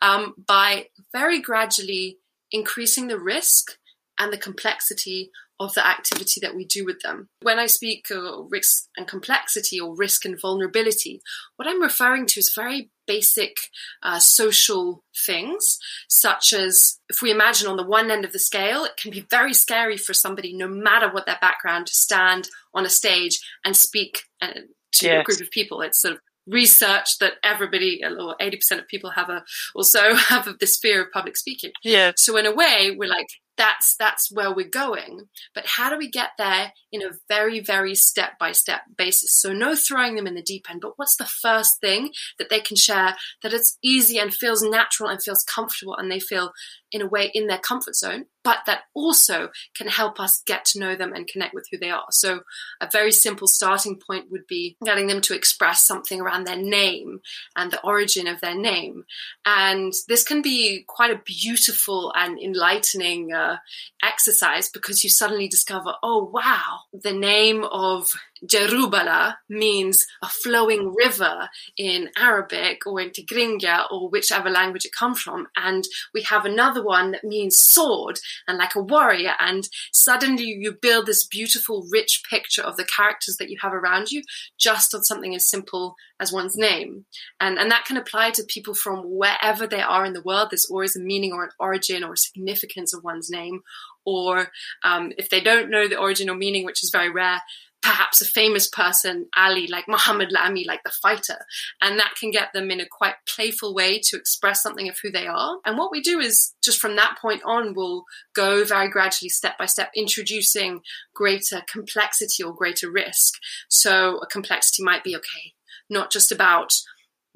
um, 0.00 0.34
by 0.46 0.86
very 1.12 1.40
gradually 1.40 2.18
increasing 2.50 3.08
the 3.08 3.18
risk 3.18 3.78
and 4.18 4.32
the 4.32 4.38
complexity 4.38 5.30
of 5.60 5.74
the 5.74 5.86
activity 5.86 6.40
that 6.40 6.54
we 6.54 6.64
do 6.64 6.84
with 6.84 7.00
them. 7.00 7.28
When 7.42 7.58
I 7.58 7.66
speak 7.66 8.06
uh, 8.10 8.42
risk 8.42 8.84
and 8.96 9.08
complexity 9.08 9.80
or 9.80 9.96
risk 9.96 10.24
and 10.24 10.40
vulnerability, 10.40 11.20
what 11.56 11.68
I'm 11.68 11.82
referring 11.82 12.26
to 12.26 12.40
is 12.40 12.52
very 12.54 12.90
basic 13.06 13.56
uh, 14.02 14.20
social 14.20 15.02
things, 15.26 15.78
such 16.08 16.52
as 16.52 17.00
if 17.08 17.22
we 17.22 17.30
imagine 17.30 17.68
on 17.68 17.76
the 17.76 17.86
one 17.86 18.10
end 18.10 18.24
of 18.24 18.32
the 18.32 18.38
scale, 18.38 18.84
it 18.84 18.96
can 18.96 19.10
be 19.10 19.26
very 19.30 19.54
scary 19.54 19.96
for 19.96 20.14
somebody, 20.14 20.52
no 20.54 20.68
matter 20.68 21.10
what 21.10 21.26
their 21.26 21.38
background, 21.40 21.88
to 21.88 21.94
stand 21.94 22.48
on 22.72 22.86
a 22.86 22.90
stage 22.90 23.40
and 23.64 23.76
speak 23.76 24.22
uh, 24.40 24.60
to 24.92 25.06
yes. 25.06 25.20
a 25.20 25.24
group 25.24 25.40
of 25.40 25.50
people. 25.50 25.80
It's 25.80 26.00
sort 26.00 26.14
of 26.14 26.20
research 26.46 27.18
that 27.18 27.34
everybody 27.42 28.02
or 28.04 28.36
80% 28.40 28.78
of 28.78 28.88
people 28.88 29.10
have 29.10 29.28
a 29.28 29.44
also 29.74 30.14
have 30.14 30.48
this 30.60 30.78
fear 30.78 31.02
of 31.02 31.12
public 31.12 31.36
speaking. 31.36 31.72
Yeah. 31.82 32.12
So 32.16 32.36
in 32.36 32.46
a 32.46 32.54
way, 32.54 32.94
we're 32.96 33.08
like, 33.08 33.28
that's 33.58 33.96
that's 33.98 34.30
where 34.32 34.54
we're 34.54 34.68
going. 34.68 35.28
But 35.54 35.66
how 35.66 35.90
do 35.90 35.98
we 35.98 36.10
get 36.10 36.30
there 36.38 36.72
in 36.90 37.02
a 37.02 37.10
very 37.28 37.60
very 37.60 37.94
step 37.94 38.38
by 38.38 38.52
step 38.52 38.82
basis? 38.96 39.38
So 39.38 39.52
no 39.52 39.74
throwing 39.74 40.14
them 40.14 40.26
in 40.26 40.34
the 40.34 40.42
deep 40.42 40.66
end 40.70 40.80
but 40.80 40.92
what's 40.96 41.16
the 41.16 41.26
first 41.26 41.80
thing 41.80 42.10
that 42.38 42.48
they 42.48 42.60
can 42.60 42.76
share 42.76 43.16
that 43.42 43.52
it's 43.52 43.76
easy 43.82 44.18
and 44.18 44.32
feels 44.32 44.62
natural 44.62 45.08
and 45.08 45.22
feels 45.22 45.44
comfortable 45.44 45.96
and 45.96 46.10
they 46.10 46.20
feel 46.20 46.52
in 46.92 47.02
a 47.02 47.06
way 47.06 47.30
in 47.34 47.46
their 47.46 47.58
comfort 47.58 47.94
zone 47.94 48.26
but 48.48 48.60
that 48.64 48.84
also 48.94 49.50
can 49.76 49.88
help 49.88 50.18
us 50.18 50.42
get 50.46 50.64
to 50.64 50.78
know 50.78 50.96
them 50.96 51.12
and 51.12 51.28
connect 51.28 51.52
with 51.52 51.66
who 51.70 51.76
they 51.76 51.90
are. 51.90 52.06
So 52.10 52.40
a 52.80 52.88
very 52.90 53.12
simple 53.12 53.46
starting 53.46 54.00
point 54.00 54.30
would 54.30 54.46
be 54.46 54.78
getting 54.82 55.06
them 55.06 55.20
to 55.20 55.34
express 55.34 55.84
something 55.84 56.18
around 56.18 56.46
their 56.46 56.56
name 56.56 57.20
and 57.56 57.70
the 57.70 57.82
origin 57.84 58.26
of 58.26 58.40
their 58.40 58.54
name. 58.54 59.04
And 59.44 59.92
this 60.08 60.24
can 60.24 60.40
be 60.40 60.84
quite 60.88 61.10
a 61.10 61.20
beautiful 61.26 62.10
and 62.16 62.38
enlightening 62.38 63.34
uh, 63.34 63.56
exercise 64.02 64.70
because 64.70 65.04
you 65.04 65.10
suddenly 65.10 65.48
discover, 65.48 65.92
oh 66.02 66.30
wow, 66.32 66.78
the 66.94 67.12
name 67.12 67.64
of 67.70 68.08
Jerubala 68.44 69.36
means 69.48 70.06
a 70.22 70.28
flowing 70.28 70.94
river 70.94 71.48
in 71.76 72.10
Arabic 72.16 72.86
or 72.86 73.00
in 73.00 73.10
Tigrinya 73.10 73.90
or 73.90 74.08
whichever 74.08 74.50
language 74.50 74.84
it 74.84 74.92
comes 74.92 75.20
from. 75.20 75.48
And 75.56 75.84
we 76.14 76.22
have 76.22 76.44
another 76.44 76.84
one 76.84 77.12
that 77.12 77.24
means 77.24 77.58
sword 77.58 78.18
and 78.46 78.58
like 78.58 78.74
a 78.74 78.82
warrior. 78.82 79.32
And 79.40 79.68
suddenly 79.92 80.44
you 80.44 80.72
build 80.72 81.06
this 81.06 81.26
beautiful, 81.26 81.86
rich 81.90 82.22
picture 82.28 82.62
of 82.62 82.76
the 82.76 82.84
characters 82.84 83.36
that 83.38 83.50
you 83.50 83.58
have 83.60 83.72
around 83.72 84.10
you 84.10 84.22
just 84.58 84.94
on 84.94 85.04
something 85.04 85.34
as 85.34 85.48
simple 85.48 85.94
as 86.20 86.32
one's 86.32 86.56
name. 86.56 87.04
And, 87.40 87.58
and 87.58 87.70
that 87.70 87.84
can 87.84 87.96
apply 87.96 88.30
to 88.32 88.44
people 88.44 88.74
from 88.74 89.02
wherever 89.04 89.66
they 89.66 89.80
are 89.80 90.04
in 90.04 90.12
the 90.12 90.22
world. 90.22 90.48
There's 90.50 90.66
always 90.70 90.96
a 90.96 91.00
meaning 91.00 91.32
or 91.32 91.44
an 91.44 91.50
origin 91.58 92.04
or 92.04 92.16
significance 92.16 92.94
of 92.94 93.04
one's 93.04 93.30
name. 93.30 93.62
Or 94.04 94.48
um, 94.84 95.12
if 95.18 95.28
they 95.28 95.40
don't 95.40 95.70
know 95.70 95.86
the 95.86 95.98
origin 95.98 96.30
or 96.30 96.34
meaning, 96.34 96.64
which 96.64 96.82
is 96.82 96.90
very 96.90 97.10
rare, 97.10 97.42
perhaps 97.82 98.20
a 98.20 98.24
famous 98.24 98.68
person, 98.68 99.28
Ali, 99.36 99.66
like 99.66 99.84
Muhammad 99.88 100.32
Ali, 100.36 100.64
like 100.64 100.82
the 100.84 100.92
fighter. 101.02 101.38
And 101.80 101.98
that 101.98 102.14
can 102.18 102.30
get 102.30 102.52
them 102.52 102.70
in 102.70 102.80
a 102.80 102.86
quite 102.86 103.14
playful 103.26 103.74
way 103.74 104.00
to 104.04 104.16
express 104.16 104.62
something 104.62 104.88
of 104.88 104.98
who 105.02 105.10
they 105.10 105.26
are. 105.26 105.58
And 105.64 105.78
what 105.78 105.92
we 105.92 106.00
do 106.00 106.18
is 106.18 106.54
just 106.62 106.80
from 106.80 106.96
that 106.96 107.18
point 107.20 107.42
on, 107.44 107.74
we'll 107.74 108.04
go 108.34 108.64
very 108.64 108.88
gradually, 108.88 109.28
step 109.28 109.56
by 109.58 109.66
step, 109.66 109.90
introducing 109.94 110.80
greater 111.14 111.62
complexity 111.70 112.42
or 112.42 112.54
greater 112.54 112.90
risk. 112.90 113.34
So 113.68 114.18
a 114.18 114.26
complexity 114.26 114.82
might 114.82 115.04
be, 115.04 115.14
okay, 115.16 115.54
not 115.88 116.10
just 116.10 116.32
about, 116.32 116.72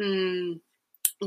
mm, 0.00 0.60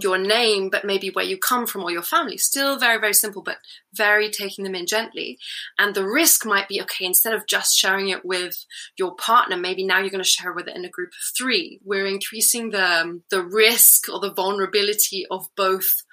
your 0.02 0.18
name, 0.18 0.70
but 0.70 0.86
maybe 0.86 1.10
where 1.10 1.26
you 1.26 1.38
come 1.38 1.66
from 1.66 1.84
or 1.84 1.92
your 1.92 2.02
family. 2.02 2.38
Still 2.38 2.78
very, 2.78 3.00
very 3.00 3.14
simple, 3.14 3.42
but 3.42 3.58
very 3.94 4.30
taking 4.30 4.64
them 4.64 4.76
in 4.76 4.86
gently. 4.86 5.38
And 5.78 5.96
the 5.96 6.06
risk 6.06 6.46
might 6.46 6.68
be 6.68 6.82
okay, 6.82 7.06
instead 7.06 7.34
of 7.34 7.48
just 7.48 7.78
sharing 7.78 8.10
it 8.10 8.26
with 8.26 8.66
your 8.98 9.16
partner, 9.16 9.58
maybe 9.58 9.86
now 9.86 10.00
you're 10.00 10.10
going 10.10 10.24
to 10.24 10.30
share 10.30 10.54
with 10.54 10.68
it 10.68 10.76
in 10.76 10.86
a 10.86 10.90
group 10.90 11.10
of 11.10 11.38
three. 11.38 11.80
We're 11.84 12.08
increasing 12.08 12.72
the, 12.72 13.22
the 13.30 13.44
risk 13.44 14.10
or 14.10 14.20
the 14.20 14.34
vulnerability 14.34 15.26
of 15.30 15.48
both 15.56 16.04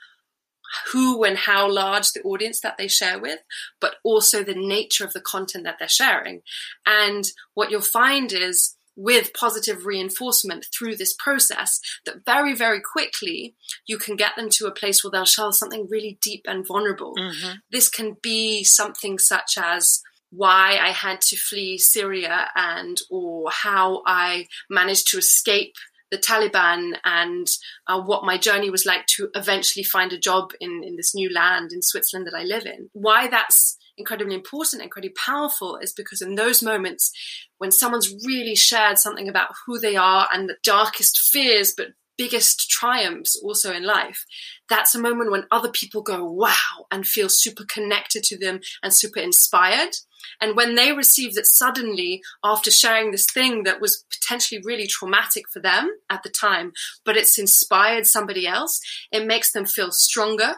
who 0.93 1.23
and 1.25 1.37
how 1.37 1.71
large 1.71 2.13
the 2.13 2.23
audience 2.23 2.61
that 2.61 2.79
they 2.79 2.89
share 2.89 3.19
with, 3.19 3.41
but 3.81 3.97
also 4.05 4.43
the 4.43 4.55
nature 4.55 5.05
of 5.05 5.13
the 5.13 5.21
content 5.21 5.65
that 5.65 5.77
they're 5.79 5.89
sharing. 5.89 6.41
And 6.87 7.25
what 7.55 7.71
you'll 7.71 7.83
find 7.83 8.33
is 8.33 8.77
with 8.97 9.33
positive 9.35 9.87
reinforcement 9.87 10.67
through 10.77 10.97
this 10.97 11.15
process 11.19 11.81
that 12.05 12.25
very, 12.27 12.55
very 12.55 12.81
quickly 12.81 13.55
you 13.87 13.99
can 13.99 14.17
get 14.17 14.37
them 14.37 14.49
to 14.51 14.67
a 14.67 14.73
place 14.73 15.03
where 15.03 15.11
they'll 15.11 15.25
share 15.25 15.53
something 15.53 15.87
really 15.91 16.19
deep 16.23 16.43
and 16.47 16.67
vulnerable. 16.67 17.15
Mm-hmm. 17.17 17.53
This 17.71 17.89
can 17.89 18.17
be 18.23 18.65
something 18.65 19.19
such 19.19 19.57
as 19.57 20.03
why 20.31 20.79
I 20.81 20.89
had 20.89 21.21
to 21.23 21.37
flee 21.37 21.77
Syria 21.79 22.49
and 22.57 22.99
or 23.11 23.51
how 23.51 24.03
I 24.07 24.47
managed 24.71 25.09
to 25.09 25.19
escape 25.19 25.75
the 26.11 26.19
Taliban 26.19 26.93
and 27.05 27.47
uh, 27.87 28.01
what 28.01 28.25
my 28.25 28.37
journey 28.37 28.71
was 28.71 28.85
like 28.85 29.07
to 29.07 29.31
eventually 29.35 29.83
find 29.83 30.13
a 30.13 30.19
job 30.19 30.53
in, 30.61 30.83
in 30.85 30.97
this 30.97 31.15
new 31.15 31.33
land 31.33 31.73
in 31.73 31.83
Switzerland 31.83 32.27
that 32.27 32.37
I 32.37 32.45
live 32.45 32.67
in. 32.67 32.91
Why 32.93 33.29
that's 33.29 33.79
incredibly 33.97 34.35
important, 34.35 34.83
incredibly 34.83 35.15
powerful 35.15 35.77
is 35.77 35.93
because 35.93 36.23
in 36.23 36.35
those 36.35 36.63
moments 36.63 37.13
when 37.59 37.71
someone's 37.71 38.15
really 38.27 38.55
shared 38.55 38.99
something 38.99 39.29
about 39.29 39.53
who 39.67 39.79
they 39.79 39.97
are 39.97 40.29
and 40.33 40.49
the 40.49 40.57
darkest 40.63 41.19
fears, 41.19 41.75
but 41.77 41.89
biggest 42.19 42.71
triumphs 42.71 43.41
also 43.43 43.73
in 43.73 43.85
life, 43.85 44.25
that's 44.69 44.95
a 44.95 45.01
moment 45.01 45.31
when 45.31 45.45
other 45.51 45.71
people 45.71 46.03
go, 46.03 46.25
wow, 46.25 46.87
and 46.91 47.07
feel 47.07 47.29
super 47.29 47.65
connected 47.65 48.23
to 48.25 48.39
them 48.39 48.61
and 48.83 48.95
super 48.95 49.21
inspired. 49.21 49.97
And 50.41 50.57
when 50.57 50.75
they 50.75 50.93
receive 50.93 51.35
that 51.35 51.47
suddenly, 51.47 52.23
after 52.45 52.71
sharing 52.71 53.11
this 53.11 53.27
thing 53.27 53.65
that 53.65 53.81
was 53.81 54.05
potentially 54.11 54.61
really 54.65 54.87
traumatic 54.87 55.45
for 55.53 55.61
them 55.61 55.91
at 56.11 56.23
the 56.23 56.31
time, 56.31 56.73
but 57.05 57.17
it's 57.17 57.39
inspired 57.39 58.07
somebody 58.07 58.47
else, 58.47 58.81
it 59.11 59.27
makes 59.27 59.53
them 59.53 59.67
feel 59.67 59.91
stronger, 59.91 60.57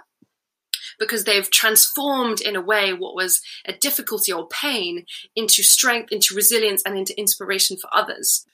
because 0.99 1.25
they've 1.25 1.51
transformed 1.51 2.41
in 2.41 2.57
a 2.57 2.61
way 2.61 2.93
what 2.93 3.15
was 3.15 3.41
a 3.65 3.73
difficulty 3.73 4.33
or 4.33 4.49
pain 4.49 5.07
into 5.35 5.63
strength, 5.63 6.13
into 6.13 6.35
resilience, 6.35 6.83
and 6.85 6.97
into 6.97 7.19
inspiration 7.19 7.77
for 7.77 7.89
others. 7.93 8.47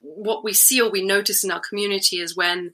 What 0.00 0.44
we 0.44 0.52
see 0.52 0.80
or 0.80 0.90
we 0.90 1.04
notice 1.04 1.44
in 1.44 1.50
our 1.50 1.60
community 1.60 2.20
is 2.20 2.36
when 2.36 2.72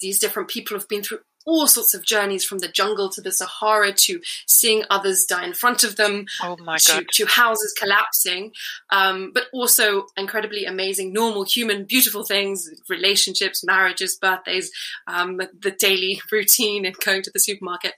these 0.00 0.18
different 0.18 0.48
people 0.48 0.76
have 0.76 0.88
been 0.88 1.02
through 1.02 1.20
all 1.48 1.66
sorts 1.66 1.94
of 1.94 2.04
journeys 2.04 2.44
from 2.44 2.58
the 2.58 2.68
jungle 2.68 3.08
to 3.08 3.22
the 3.22 3.32
Sahara 3.32 3.90
to 3.92 4.20
seeing 4.46 4.84
others 4.90 5.24
die 5.24 5.46
in 5.46 5.54
front 5.54 5.82
of 5.82 5.96
them, 5.96 6.26
oh 6.42 6.58
my 6.58 6.76
to, 6.76 6.92
God. 6.92 7.06
to 7.14 7.24
houses 7.26 7.74
collapsing, 7.80 8.52
um, 8.90 9.30
but 9.32 9.44
also 9.50 10.06
incredibly 10.14 10.66
amazing, 10.66 11.10
normal, 11.10 11.44
human, 11.44 11.84
beautiful 11.84 12.22
things, 12.22 12.68
relationships, 12.90 13.64
marriages, 13.64 14.14
birthdays, 14.20 14.70
um, 15.06 15.40
the 15.58 15.70
daily 15.70 16.20
routine 16.30 16.84
and 16.84 16.96
going 16.98 17.22
to 17.22 17.30
the 17.30 17.40
supermarket. 17.40 17.94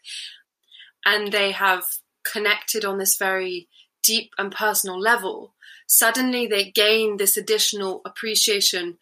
And 1.05 1.33
they 1.33 1.51
have 1.51 1.85
connected 2.25 2.85
on 2.85 2.99
this 2.99 3.17
very 3.17 3.67
deep 4.05 4.31
and 4.39 4.53
personal 4.53 4.99
level. 4.99 5.55
Suddenly 5.89 6.47
they 6.47 6.71
gain 6.71 7.17
this 7.17 7.37
additional 7.37 8.01
appreciation 8.05 8.99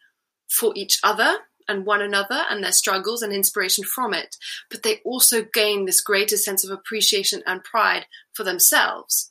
for 0.49 0.73
each 0.75 0.99
other 1.05 1.37
and 1.69 1.85
one 1.85 2.01
another 2.03 2.45
and 2.51 2.65
their 2.65 2.73
struggles 2.73 3.23
and 3.23 3.33
inspiration 3.33 3.85
from 3.85 4.15
it, 4.15 4.37
but 4.71 4.83
they 4.83 5.01
also 5.05 5.45
gain 5.53 5.85
this 5.85 6.01
greater 6.01 6.37
sense 6.37 6.65
of 6.65 6.71
appreciation 6.71 7.43
and 7.47 7.63
pride 7.63 8.07
for 8.33 8.43
themselves. 8.43 9.31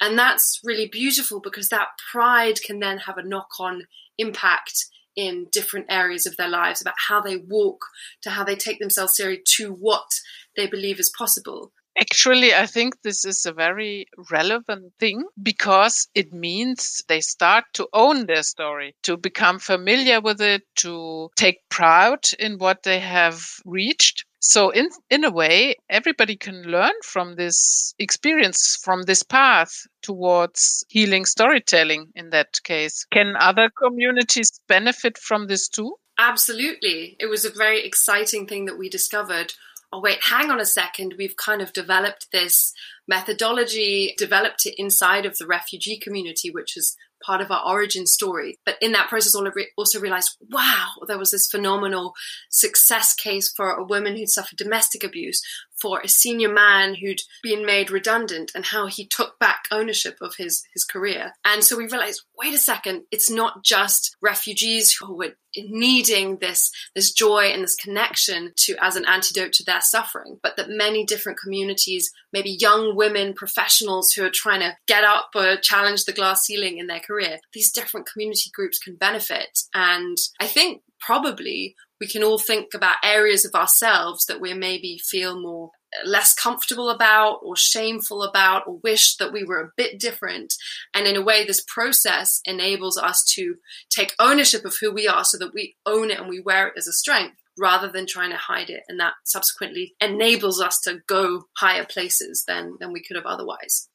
And 0.00 0.18
that's 0.18 0.60
really 0.64 0.88
beautiful 0.88 1.40
because 1.40 1.68
that 1.68 1.88
pride 2.12 2.62
can 2.62 2.80
then 2.80 2.98
have 2.98 3.18
a 3.18 3.22
knock 3.22 3.48
on 3.60 3.86
impact 4.18 4.86
in 5.14 5.46
different 5.50 5.86
areas 5.88 6.26
of 6.26 6.36
their 6.36 6.48
lives, 6.48 6.82
about 6.82 6.94
how 7.08 7.20
they 7.20 7.36
walk, 7.36 7.80
to 8.22 8.30
how 8.30 8.44
they 8.44 8.54
take 8.54 8.78
themselves 8.78 9.16
seriously, 9.16 9.42
to 9.46 9.72
what 9.72 10.08
they 10.56 10.66
believe 10.66 11.00
is 11.00 11.12
possible. 11.16 11.72
Actually, 11.98 12.54
I 12.54 12.66
think 12.66 13.00
this 13.02 13.24
is 13.24 13.46
a 13.46 13.52
very 13.52 14.06
relevant 14.30 14.92
thing 15.00 15.24
because 15.42 16.08
it 16.14 16.30
means 16.32 17.02
they 17.08 17.22
start 17.22 17.64
to 17.74 17.88
own 17.94 18.26
their 18.26 18.42
story, 18.42 18.94
to 19.04 19.16
become 19.16 19.58
familiar 19.58 20.20
with 20.20 20.42
it, 20.42 20.62
to 20.76 21.30
take 21.36 21.66
pride 21.70 22.26
in 22.38 22.58
what 22.58 22.82
they 22.82 22.98
have 23.00 23.40
reached. 23.64 24.26
So 24.40 24.70
in, 24.70 24.90
in 25.08 25.24
a 25.24 25.30
way, 25.30 25.76
everybody 25.88 26.36
can 26.36 26.62
learn 26.64 26.92
from 27.02 27.36
this 27.36 27.94
experience, 27.98 28.78
from 28.82 29.02
this 29.02 29.22
path 29.22 29.72
towards 30.02 30.84
healing 30.88 31.24
storytelling 31.24 32.12
in 32.14 32.30
that 32.30 32.62
case. 32.62 33.06
Can 33.10 33.34
other 33.40 33.70
communities 33.70 34.60
benefit 34.68 35.16
from 35.16 35.46
this 35.46 35.66
too? 35.68 35.96
Absolutely. 36.18 37.16
It 37.18 37.26
was 37.26 37.44
a 37.44 37.50
very 37.50 37.84
exciting 37.84 38.46
thing 38.46 38.66
that 38.66 38.78
we 38.78 38.88
discovered 38.88 39.54
oh, 39.92 40.00
wait, 40.00 40.18
hang 40.24 40.50
on 40.50 40.60
a 40.60 40.66
second, 40.66 41.14
we've 41.18 41.36
kind 41.36 41.62
of 41.62 41.72
developed 41.72 42.28
this 42.32 42.72
methodology, 43.08 44.14
developed 44.18 44.66
it 44.66 44.74
inside 44.78 45.24
of 45.24 45.38
the 45.38 45.46
refugee 45.46 45.98
community, 45.98 46.50
which 46.50 46.76
is 46.76 46.96
part 47.24 47.40
of 47.40 47.50
our 47.50 47.62
origin 47.66 48.06
story. 48.06 48.58
But 48.64 48.76
in 48.80 48.92
that 48.92 49.08
process, 49.08 49.34
also 49.76 50.00
realized, 50.00 50.36
wow, 50.50 50.88
there 51.06 51.18
was 51.18 51.30
this 51.30 51.46
phenomenal 51.46 52.14
success 52.50 53.14
case 53.14 53.50
for 53.50 53.70
a 53.70 53.84
woman 53.84 54.16
who'd 54.16 54.28
suffered 54.28 54.58
domestic 54.58 55.02
abuse, 55.02 55.42
for 55.80 56.00
a 56.00 56.08
senior 56.08 56.52
man 56.52 56.94
who'd 56.94 57.20
been 57.42 57.64
made 57.64 57.90
redundant, 57.90 58.52
and 58.54 58.64
how 58.64 58.86
he 58.86 59.06
took 59.06 59.38
back 59.38 59.64
ownership 59.70 60.16
of 60.20 60.36
his, 60.36 60.64
his 60.74 60.84
career. 60.84 61.32
And 61.44 61.62
so 61.62 61.76
we 61.76 61.84
realized, 61.84 62.22
wait 62.38 62.54
a 62.54 62.58
second, 62.58 63.02
it's 63.10 63.30
not 63.30 63.64
just 63.64 64.16
refugees 64.22 64.94
who 64.94 65.14
were 65.14 65.36
needing 65.56 66.36
this, 66.38 66.70
this 66.94 67.12
joy 67.12 67.44
and 67.44 67.62
this 67.62 67.76
connection 67.76 68.52
to 68.56 68.76
as 68.80 68.96
an 68.96 69.06
antidote 69.06 69.52
to 69.54 69.64
their 69.64 69.80
suffering, 69.80 70.38
but 70.42 70.56
that 70.56 70.68
many 70.68 71.04
different 71.04 71.38
communities, 71.38 72.10
maybe 72.32 72.50
young 72.50 72.94
women, 72.94 73.32
professionals 73.32 74.12
who 74.12 74.24
are 74.24 74.30
trying 74.32 74.60
to 74.60 74.76
get 74.86 75.04
up 75.04 75.30
or 75.34 75.56
challenge 75.56 76.04
the 76.04 76.12
glass 76.12 76.42
ceiling 76.42 76.78
in 76.78 76.86
their 76.86 77.00
career, 77.00 77.38
these 77.52 77.72
different 77.72 78.06
community 78.10 78.50
groups 78.52 78.78
can 78.78 78.96
benefit. 78.96 79.60
And 79.72 80.16
I 80.40 80.46
think 80.46 80.82
probably 81.00 81.74
we 82.00 82.06
can 82.06 82.22
all 82.22 82.38
think 82.38 82.74
about 82.74 82.96
areas 83.02 83.44
of 83.44 83.54
ourselves 83.54 84.26
that 84.26 84.40
we 84.40 84.52
maybe 84.52 85.00
feel 85.02 85.40
more 85.40 85.70
uh, 85.94 86.08
less 86.08 86.34
comfortable 86.34 86.90
about 86.90 87.40
or 87.42 87.56
shameful 87.56 88.22
about 88.22 88.66
or 88.66 88.78
wish 88.82 89.16
that 89.16 89.32
we 89.32 89.44
were 89.44 89.60
a 89.60 89.72
bit 89.76 89.98
different. 89.98 90.54
And 90.94 91.06
in 91.06 91.16
a 91.16 91.22
way 91.22 91.44
this 91.44 91.64
process 91.66 92.40
enables 92.44 92.98
us 92.98 93.24
to 93.34 93.56
take 93.88 94.14
ownership 94.18 94.64
of 94.64 94.76
who 94.80 94.92
we 94.92 95.08
are 95.08 95.24
so 95.24 95.38
that 95.38 95.54
we 95.54 95.76
own 95.86 96.10
it 96.10 96.18
and 96.18 96.28
we 96.28 96.40
wear 96.40 96.68
it 96.68 96.74
as 96.76 96.86
a 96.86 96.92
strength 96.92 97.36
rather 97.58 97.90
than 97.90 98.06
trying 98.06 98.30
to 98.30 98.36
hide 98.36 98.68
it. 98.68 98.82
And 98.88 99.00
that 99.00 99.14
subsequently 99.24 99.94
enables 100.00 100.60
us 100.60 100.80
to 100.82 100.98
go 101.06 101.44
higher 101.56 101.86
places 101.86 102.44
than 102.46 102.76
than 102.78 102.92
we 102.92 103.02
could 103.02 103.16
have 103.16 103.26
otherwise. 103.26 103.88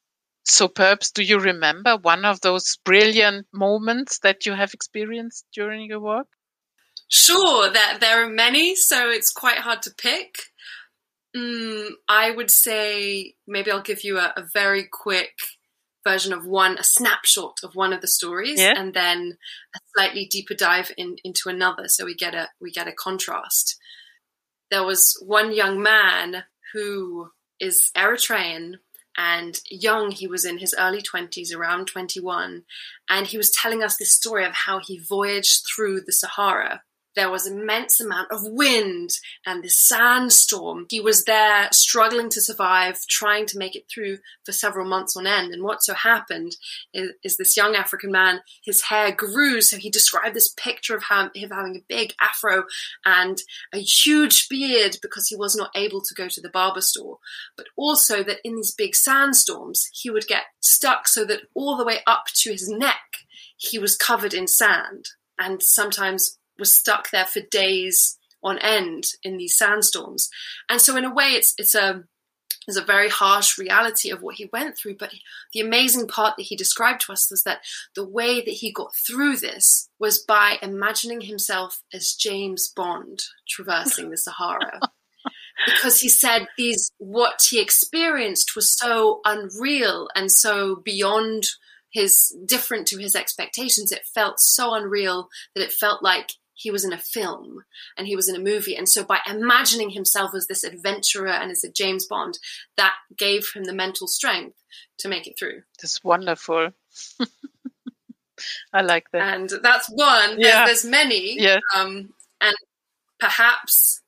So 0.44 0.68
perhaps 0.68 1.12
do 1.12 1.22
you 1.22 1.40
remember 1.40 1.98
one 1.98 2.26
of 2.26 2.42
those 2.42 2.80
brilliant 2.84 3.46
moments 3.54 4.18
that 4.20 4.48
you 4.48 4.54
have 4.54 4.74
experienced 4.74 5.46
during 5.54 5.86
your 5.86 6.00
work 6.00 6.28
Sure, 7.12 7.70
there, 7.70 8.00
there 8.00 8.24
are 8.24 8.30
many, 8.30 8.74
so 8.74 9.10
it's 9.10 9.32
quite 9.32 9.58
hard 9.58 9.82
to 9.82 9.94
pick. 9.94 10.44
Mm, 11.36 11.90
I 12.08 12.32
would 12.32 12.50
say 12.50 13.36
maybe 13.46 13.70
I'll 13.70 13.82
give 13.82 14.06
you 14.06 14.18
a, 14.18 14.34
a, 14.38 14.46
very 14.54 14.88
quick 14.90 15.34
version 16.06 16.32
of 16.32 16.46
one, 16.46 16.78
a 16.78 16.84
snapshot 16.84 17.58
of 17.64 17.76
one 17.76 17.92
of 17.92 18.00
the 18.00 18.08
stories, 18.08 18.62
yeah. 18.62 18.74
and 18.78 18.94
then 18.94 19.38
a 19.76 19.80
slightly 19.94 20.26
deeper 20.26 20.54
dive 20.54 20.92
in, 20.98 21.18
into 21.26 21.50
another, 21.50 21.90
so 21.90 22.06
we 22.06 22.16
get 22.16 22.34
a 22.34 22.48
we 22.62 22.72
get 22.72 22.88
a 22.88 22.94
contrast. 22.94 23.78
There 24.70 24.86
was 24.86 25.22
one 25.26 25.54
young 25.54 25.84
man 25.84 26.46
who 26.74 27.32
is 27.60 27.92
Eritrean 27.96 28.76
and 29.18 29.60
young 29.70 30.12
he 30.12 30.28
was 30.28 30.46
in 30.46 30.60
his 30.60 30.74
early 30.80 31.02
20s 31.02 31.54
around 31.54 31.88
21 31.88 32.64
and 33.10 33.28
he 33.28 33.36
was 33.36 33.52
telling 33.52 33.84
us 33.84 33.98
this 33.98 34.14
story 34.14 34.46
of 34.46 34.54
how 34.54 34.80
he 34.80 34.98
voyaged 34.98 35.66
through 35.68 36.00
the 36.00 36.14
sahara 36.14 36.82
there 37.16 37.30
was 37.30 37.48
immense 37.48 38.00
amount 38.00 38.32
of 38.32 38.40
wind 38.44 39.10
and 39.46 39.64
this 39.64 39.78
sandstorm. 39.78 40.86
He 40.90 41.00
was 41.00 41.26
there 41.26 41.68
struggling 41.72 42.30
to 42.30 42.42
survive, 42.42 43.00
trying 43.08 43.46
to 43.48 43.58
make 43.58 43.76
it 43.76 43.86
through 43.94 44.20
for 44.46 44.52
several 44.52 44.88
months 44.88 45.16
on 45.18 45.28
end. 45.28 45.54
And 45.54 45.64
what 45.64 45.84
so 45.84 45.94
happened 45.94 46.56
is, 46.94 47.12
is 47.24 47.38
this 47.38 47.58
young 47.58 47.76
African 47.76 48.12
man, 48.12 48.42
his 48.64 48.84
hair 48.84 49.12
grew. 49.12 49.62
So 49.62 49.78
he 49.78 49.90
described 49.90 50.36
this 50.36 50.54
picture 50.56 50.96
of 50.96 51.04
him, 51.10 51.32
him 51.36 51.50
having 51.50 51.76
a 51.76 51.86
big 51.88 52.14
afro 52.22 52.64
and 53.06 53.42
a 53.74 53.80
huge 53.80 54.48
beard 54.50 54.98
because 55.02 55.28
he 55.28 55.36
was 55.36 55.56
not 55.56 55.72
able 55.76 56.02
to 56.02 56.14
go 56.14 56.28
to 56.28 56.42
the 56.42 56.50
barber 56.50 56.82
store. 56.82 57.18
But 57.58 57.68
also 57.76 58.24
that 58.24 58.40
in 58.44 58.56
these 58.56 58.74
big 58.74 58.96
sandstorms, 58.96 59.90
he 59.94 60.10
would 60.10 60.28
get 60.28 60.44
stuck 60.60 61.08
so 61.08 61.26
that 61.26 61.42
all 61.54 61.78
the 61.78 61.86
way 61.86 62.00
up 62.08 62.26
to 62.36 62.52
his 62.52 62.70
neck, 62.70 63.26
he 63.58 63.78
was 63.78 63.96
covered 63.96 64.34
in 64.34 64.48
sand. 64.48 65.06
And 65.38 65.64
sometimes 65.64 66.38
was 66.62 66.74
stuck 66.74 67.12
there 67.12 67.26
for 67.26 67.42
days 67.52 68.18
on 68.42 68.58
end 68.60 69.04
in 69.24 69.36
these 69.36 69.58
sandstorms. 69.58 70.30
And 70.70 70.80
so 70.80 70.96
in 70.96 71.04
a 71.04 71.14
way 71.14 71.32
it's 71.32 71.54
it's 71.58 71.76
a 71.76 72.04
is 72.68 72.78
a 72.78 72.84
very 72.84 73.10
harsh 73.10 73.58
reality 73.58 74.12
of 74.12 74.22
what 74.22 74.36
he 74.36 74.50
went 74.54 74.78
through. 74.78 74.96
But 74.98 75.12
the 75.54 75.60
amazing 75.60 76.08
part 76.08 76.36
that 76.38 76.44
he 76.44 76.56
described 76.56 77.02
to 77.02 77.12
us 77.12 77.30
was 77.30 77.44
that 77.44 77.62
the 77.96 78.08
way 78.08 78.40
that 78.40 78.52
he 78.52 78.72
got 78.72 78.94
through 78.96 79.38
this 79.38 79.90
was 80.00 80.20
by 80.20 80.58
imagining 80.62 81.22
himself 81.22 81.82
as 81.94 82.14
James 82.14 82.72
Bond 82.74 83.24
traversing 83.50 84.12
the 84.12 84.18
Sahara. 84.18 84.80
because 85.66 86.00
he 86.00 86.10
said 86.10 86.48
these 86.58 86.92
what 86.98 87.42
he 87.50 87.60
experienced 87.62 88.56
was 88.56 88.76
so 88.76 89.22
unreal 89.26 90.08
and 90.16 90.32
so 90.32 90.76
beyond 90.76 91.44
his 91.92 92.36
different 92.46 92.88
to 92.88 92.98
his 92.98 93.16
expectations 93.16 93.92
it 93.92 94.02
felt 94.16 94.40
so 94.40 94.74
unreal 94.74 95.30
that 95.54 95.64
it 95.64 95.72
felt 95.72 96.02
like 96.02 96.32
he 96.62 96.72
was 96.72 96.86
in 96.86 96.94
a 96.94 96.98
film 96.98 97.64
and 97.98 98.08
he 98.08 98.16
was 98.16 98.30
in 98.30 98.36
a 98.36 98.40
movie. 98.40 98.76
And 98.76 98.88
so 98.88 99.04
by 99.04 99.20
imagining 99.28 99.90
himself 99.90 100.32
as 100.36 100.48
this 100.48 100.64
adventurer 100.64 101.30
and 101.30 101.52
as 101.52 101.64
a 101.64 101.72
James 101.72 102.06
Bond, 102.06 102.38
that 102.78 102.94
gave 103.18 103.52
him 103.56 103.64
the 103.64 103.74
mental 103.74 104.08
strength 104.08 104.58
to 105.00 105.10
make 105.10 105.28
it 105.28 105.38
through. 105.38 105.64
That's 105.82 106.04
wonderful. 106.04 106.70
I 108.74 108.82
like 108.82 109.10
that. 109.12 109.36
And 109.36 109.52
that's 109.64 109.88
one. 109.88 110.40
Yeah. 110.40 110.66
There's, 110.66 110.84
there's 110.84 110.92
many. 110.92 111.42
Yeah. 111.42 111.60
Um, 111.76 112.14
and 112.40 112.56
perhaps 113.20 114.02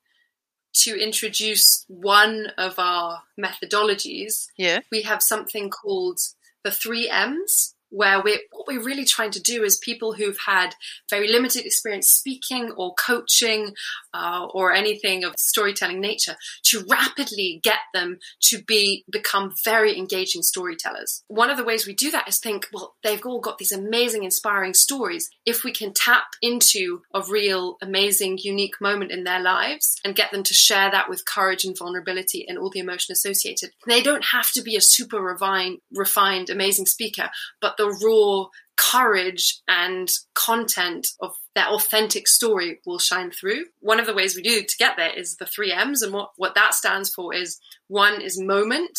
to 0.73 0.95
introduce 0.95 1.85
one 1.87 2.47
of 2.57 2.77
our 2.77 3.23
methodologies, 3.39 4.47
yeah. 4.57 4.79
we 4.91 5.03
have 5.03 5.21
something 5.21 5.69
called 5.69 6.19
the 6.63 6.71
three 6.71 7.09
M's 7.09 7.75
where 7.93 8.21
we're 8.21 8.39
what 8.51 8.67
we're 8.67 8.83
really 8.83 9.05
trying 9.05 9.31
to 9.31 9.41
do 9.41 9.63
is 9.63 9.77
people 9.77 10.13
who've 10.13 10.37
had 10.45 10.75
very 11.09 11.31
limited 11.31 11.65
experience 11.65 12.09
speaking 12.09 12.71
or 12.75 12.93
coaching 12.95 13.73
uh, 14.13 14.47
or 14.53 14.73
anything 14.73 15.23
of 15.23 15.33
storytelling 15.37 16.01
nature 16.01 16.35
to 16.63 16.83
rapidly 16.89 17.59
get 17.63 17.79
them 17.93 18.17
to 18.39 18.61
be 18.63 19.05
become 19.11 19.53
very 19.63 19.97
engaging 19.97 20.41
storytellers. 20.41 21.23
One 21.27 21.49
of 21.49 21.57
the 21.57 21.63
ways 21.63 21.85
we 21.85 21.93
do 21.93 22.09
that 22.11 22.27
is 22.27 22.39
think 22.39 22.67
well 22.73 22.95
they've 23.03 23.25
all 23.25 23.39
got 23.39 23.59
these 23.59 23.71
amazing 23.71 24.23
inspiring 24.23 24.73
stories. 24.73 25.29
If 25.45 25.63
we 25.63 25.71
can 25.71 25.93
tap 25.93 26.25
into 26.41 27.01
a 27.13 27.21
real 27.21 27.77
amazing 27.81 28.39
unique 28.41 28.81
moment 28.81 29.11
in 29.11 29.23
their 29.23 29.39
lives 29.39 29.99
and 30.03 30.15
get 30.15 30.31
them 30.31 30.43
to 30.43 30.53
share 30.53 30.89
that 30.89 31.09
with 31.09 31.25
courage 31.25 31.63
and 31.63 31.77
vulnerability 31.77 32.45
and 32.47 32.57
all 32.57 32.69
the 32.69 32.79
emotion 32.79 33.11
associated 33.11 33.71
they 33.87 34.01
don't 34.01 34.25
have 34.25 34.51
to 34.51 34.61
be 34.61 34.75
a 34.75 34.81
super 34.81 35.21
refined 35.21 35.79
refined 35.93 36.49
amazing 36.49 36.85
speaker 36.85 37.29
but 37.61 37.77
the 37.77 37.82
raw 37.87 38.47
courage 38.75 39.61
and 39.67 40.09
content 40.33 41.07
of 41.21 41.31
their 41.55 41.67
authentic 41.67 42.27
story 42.27 42.79
will 42.85 42.99
shine 42.99 43.31
through. 43.31 43.65
One 43.79 43.99
of 43.99 44.05
the 44.05 44.13
ways 44.13 44.35
we 44.35 44.41
do 44.41 44.61
to 44.61 44.77
get 44.77 44.97
there 44.97 45.13
is 45.15 45.37
the 45.37 45.45
three 45.45 45.71
M's, 45.71 46.01
and 46.01 46.13
what, 46.13 46.31
what 46.37 46.55
that 46.55 46.73
stands 46.73 47.09
for 47.09 47.33
is 47.33 47.59
one 47.87 48.21
is 48.21 48.41
moment, 48.41 48.97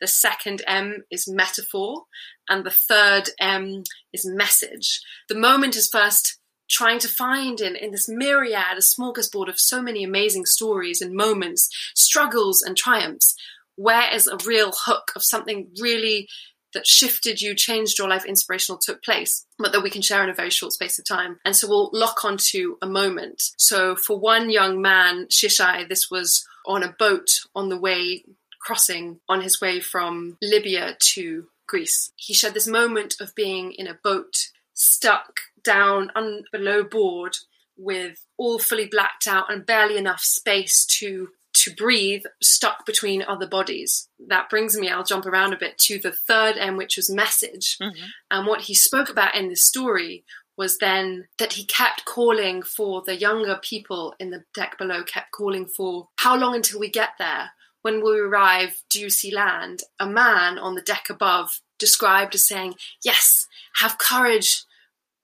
the 0.00 0.08
second 0.08 0.62
M 0.66 1.04
is 1.10 1.28
metaphor, 1.28 2.04
and 2.48 2.64
the 2.64 2.70
third 2.70 3.30
M 3.40 3.84
is 4.12 4.26
message. 4.26 5.00
The 5.28 5.38
moment 5.38 5.76
is 5.76 5.88
first 5.88 6.38
trying 6.68 6.98
to 6.98 7.08
find 7.08 7.60
in, 7.60 7.76
in 7.76 7.92
this 7.92 8.08
myriad, 8.08 8.76
a 8.76 8.80
smorgasbord 8.80 9.48
of 9.48 9.60
so 9.60 9.80
many 9.82 10.02
amazing 10.02 10.46
stories 10.46 11.00
and 11.00 11.14
moments, 11.14 11.68
struggles 11.94 12.62
and 12.62 12.76
triumphs. 12.76 13.36
Where 13.76 14.12
is 14.12 14.26
a 14.26 14.38
real 14.44 14.72
hook 14.84 15.12
of 15.14 15.22
something 15.22 15.68
really 15.80 16.28
that 16.74 16.86
shifted 16.86 17.40
you, 17.40 17.54
changed 17.54 17.98
your 17.98 18.08
life, 18.08 18.24
inspirational 18.24 18.78
took 18.78 19.02
place, 19.02 19.46
but 19.58 19.72
that 19.72 19.82
we 19.82 19.90
can 19.90 20.02
share 20.02 20.22
in 20.22 20.30
a 20.30 20.34
very 20.34 20.50
short 20.50 20.72
space 20.72 20.98
of 20.98 21.04
time. 21.04 21.38
And 21.44 21.54
so 21.54 21.68
we'll 21.68 21.90
lock 21.92 22.24
onto 22.24 22.76
a 22.80 22.86
moment. 22.86 23.42
So 23.56 23.96
for 23.96 24.18
one 24.18 24.50
young 24.50 24.80
man, 24.80 25.26
Shishai, 25.26 25.88
this 25.88 26.10
was 26.10 26.46
on 26.66 26.82
a 26.82 26.94
boat 26.98 27.40
on 27.54 27.68
the 27.68 27.78
way 27.78 28.24
crossing 28.60 29.20
on 29.28 29.40
his 29.40 29.60
way 29.60 29.80
from 29.80 30.38
Libya 30.40 30.96
to 30.98 31.48
Greece. 31.66 32.12
He 32.16 32.32
shared 32.32 32.54
this 32.54 32.68
moment 32.68 33.16
of 33.20 33.34
being 33.34 33.72
in 33.72 33.86
a 33.86 33.98
boat 34.02 34.50
stuck 34.74 35.40
down 35.64 36.10
un- 36.14 36.44
below 36.52 36.84
board 36.84 37.36
with 37.76 38.26
all 38.36 38.58
fully 38.58 38.86
blacked 38.86 39.26
out 39.26 39.52
and 39.52 39.66
barely 39.66 39.96
enough 39.96 40.20
space 40.20 40.84
to 40.84 41.30
to 41.62 41.74
breathe 41.74 42.24
stuck 42.42 42.84
between 42.84 43.22
other 43.22 43.46
bodies. 43.46 44.08
That 44.28 44.50
brings 44.50 44.76
me, 44.76 44.88
I'll 44.88 45.04
jump 45.04 45.26
around 45.26 45.52
a 45.52 45.58
bit 45.58 45.78
to 45.78 45.98
the 45.98 46.10
third 46.10 46.56
M, 46.58 46.76
which 46.76 46.96
was 46.96 47.08
message. 47.08 47.78
Mm-hmm. 47.80 48.04
And 48.32 48.46
what 48.46 48.62
he 48.62 48.74
spoke 48.74 49.08
about 49.08 49.36
in 49.36 49.48
this 49.48 49.64
story 49.64 50.24
was 50.56 50.78
then 50.78 51.28
that 51.38 51.52
he 51.54 51.64
kept 51.64 52.04
calling 52.04 52.62
for 52.62 53.02
the 53.04 53.16
younger 53.16 53.58
people 53.62 54.14
in 54.18 54.30
the 54.30 54.44
deck 54.54 54.76
below, 54.76 55.04
kept 55.04 55.30
calling 55.30 55.66
for 55.66 56.08
how 56.16 56.36
long 56.36 56.56
until 56.56 56.80
we 56.80 56.90
get 56.90 57.10
there? 57.18 57.50
When 57.82 58.04
we 58.04 58.18
arrive, 58.18 58.82
do 58.90 59.00
you 59.00 59.10
see 59.10 59.34
land? 59.34 59.82
A 60.00 60.06
man 60.06 60.58
on 60.58 60.74
the 60.74 60.82
deck 60.82 61.06
above 61.08 61.60
described 61.78 62.34
as 62.34 62.46
saying, 62.46 62.74
Yes, 63.04 63.46
have 63.76 63.98
courage, 63.98 64.64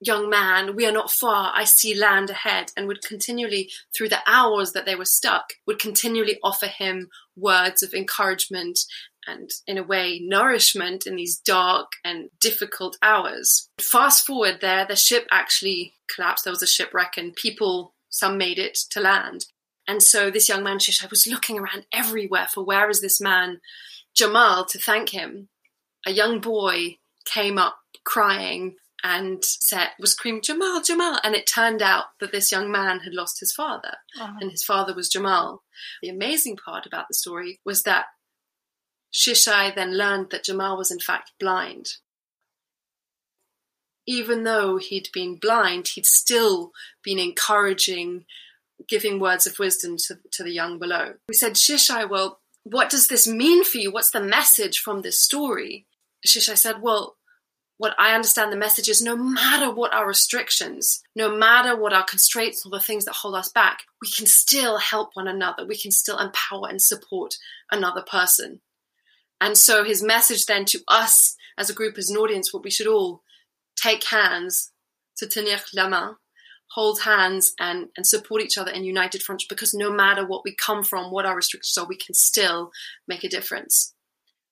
young 0.00 0.30
man, 0.30 0.76
we 0.76 0.86
are 0.86 0.92
not 0.92 1.10
far, 1.10 1.52
I 1.54 1.64
see 1.64 1.94
land 1.94 2.30
ahead, 2.30 2.72
and 2.76 2.86
would 2.86 3.02
continually, 3.02 3.70
through 3.96 4.10
the 4.10 4.20
hours 4.26 4.72
that 4.72 4.86
they 4.86 4.94
were 4.94 5.04
stuck, 5.04 5.54
would 5.66 5.78
continually 5.78 6.38
offer 6.42 6.66
him 6.66 7.08
words 7.36 7.82
of 7.82 7.94
encouragement 7.94 8.80
and, 9.26 9.50
in 9.66 9.76
a 9.76 9.82
way, 9.82 10.20
nourishment 10.22 11.06
in 11.06 11.16
these 11.16 11.38
dark 11.38 11.92
and 12.04 12.30
difficult 12.40 12.96
hours. 13.02 13.68
Fast 13.80 14.26
forward 14.26 14.58
there, 14.60 14.86
the 14.86 14.96
ship 14.96 15.26
actually 15.30 15.94
collapsed. 16.14 16.44
There 16.44 16.52
was 16.52 16.62
a 16.62 16.66
shipwreck, 16.66 17.16
and 17.16 17.34
people, 17.34 17.94
some 18.08 18.38
made 18.38 18.58
it 18.58 18.78
to 18.90 19.00
land. 19.00 19.46
And 19.86 20.02
so 20.02 20.30
this 20.30 20.48
young 20.48 20.62
man, 20.62 20.78
Shishai, 20.78 21.10
was 21.10 21.26
looking 21.26 21.58
around 21.58 21.86
everywhere 21.92 22.46
for 22.52 22.62
where 22.62 22.88
is 22.90 23.00
this 23.00 23.20
man, 23.20 23.60
Jamal, 24.14 24.64
to 24.66 24.78
thank 24.78 25.10
him. 25.10 25.48
A 26.06 26.12
young 26.12 26.40
boy 26.40 26.98
came 27.24 27.58
up 27.58 27.78
crying 28.04 28.76
and 29.04 29.44
said 29.44 29.90
was 29.98 30.12
screaming 30.12 30.42
Jamal, 30.42 30.82
Jamal, 30.82 31.18
and 31.22 31.34
it 31.34 31.46
turned 31.46 31.82
out 31.82 32.06
that 32.20 32.32
this 32.32 32.50
young 32.50 32.70
man 32.70 33.00
had 33.00 33.14
lost 33.14 33.40
his 33.40 33.52
father, 33.52 33.94
and 34.40 34.50
his 34.50 34.64
father 34.64 34.94
was 34.94 35.08
Jamal. 35.08 35.62
The 36.02 36.08
amazing 36.08 36.56
part 36.56 36.86
about 36.86 37.06
the 37.08 37.14
story 37.14 37.60
was 37.64 37.84
that 37.84 38.06
Shishai 39.12 39.74
then 39.74 39.96
learned 39.96 40.30
that 40.30 40.44
Jamal 40.44 40.76
was 40.76 40.90
in 40.90 41.00
fact 41.00 41.32
blind. 41.38 41.94
Even 44.06 44.44
though 44.44 44.78
he'd 44.78 45.08
been 45.12 45.36
blind, 45.36 45.88
he'd 45.88 46.06
still 46.06 46.72
been 47.04 47.18
encouraging, 47.18 48.24
giving 48.88 49.20
words 49.20 49.46
of 49.46 49.58
wisdom 49.58 49.96
to, 49.98 50.18
to 50.32 50.42
the 50.42 50.52
young 50.52 50.78
below. 50.78 51.14
We 51.28 51.34
said, 51.34 51.54
Shishai, 51.54 52.08
well, 52.08 52.40
what 52.64 52.90
does 52.90 53.08
this 53.08 53.28
mean 53.28 53.64
for 53.64 53.78
you? 53.78 53.92
What's 53.92 54.10
the 54.10 54.20
message 54.20 54.78
from 54.78 55.02
this 55.02 55.20
story? 55.20 55.86
Shishai 56.26 56.56
said, 56.56 56.82
Well, 56.82 57.17
what 57.78 57.94
I 57.96 58.12
understand 58.14 58.52
the 58.52 58.56
message 58.56 58.88
is 58.88 59.00
no 59.00 59.16
matter 59.16 59.72
what 59.72 59.94
our 59.94 60.06
restrictions, 60.06 61.00
no 61.14 61.34
matter 61.34 61.76
what 61.76 61.92
our 61.92 62.04
constraints 62.04 62.66
or 62.66 62.70
the 62.70 62.80
things 62.80 63.04
that 63.04 63.14
hold 63.14 63.36
us 63.36 63.50
back, 63.50 63.84
we 64.02 64.10
can 64.10 64.26
still 64.26 64.78
help 64.78 65.10
one 65.14 65.28
another. 65.28 65.64
We 65.64 65.78
can 65.78 65.92
still 65.92 66.18
empower 66.18 66.68
and 66.68 66.82
support 66.82 67.36
another 67.70 68.02
person. 68.02 68.60
And 69.40 69.56
so 69.56 69.84
his 69.84 70.02
message 70.02 70.46
then 70.46 70.64
to 70.66 70.80
us 70.88 71.36
as 71.56 71.70
a 71.70 71.74
group, 71.74 71.96
as 71.96 72.10
an 72.10 72.16
audience, 72.16 72.52
what 72.52 72.64
we 72.64 72.70
should 72.70 72.88
all 72.88 73.22
take 73.80 74.02
hands, 74.04 74.72
to 75.18 75.26
tenir 75.26 75.60
la 75.72 75.88
main, 75.88 76.16
hold 76.72 77.02
hands 77.02 77.54
and, 77.60 77.88
and 77.96 78.06
support 78.06 78.42
each 78.42 78.58
other 78.58 78.72
in 78.72 78.84
united 78.84 79.22
front 79.22 79.44
because 79.48 79.72
no 79.72 79.90
matter 79.90 80.26
what 80.26 80.42
we 80.44 80.54
come 80.54 80.82
from, 80.82 81.12
what 81.12 81.26
our 81.26 81.36
restrictions 81.36 81.78
are, 81.78 81.88
we 81.88 81.96
can 81.96 82.14
still 82.14 82.72
make 83.06 83.22
a 83.22 83.28
difference. 83.28 83.94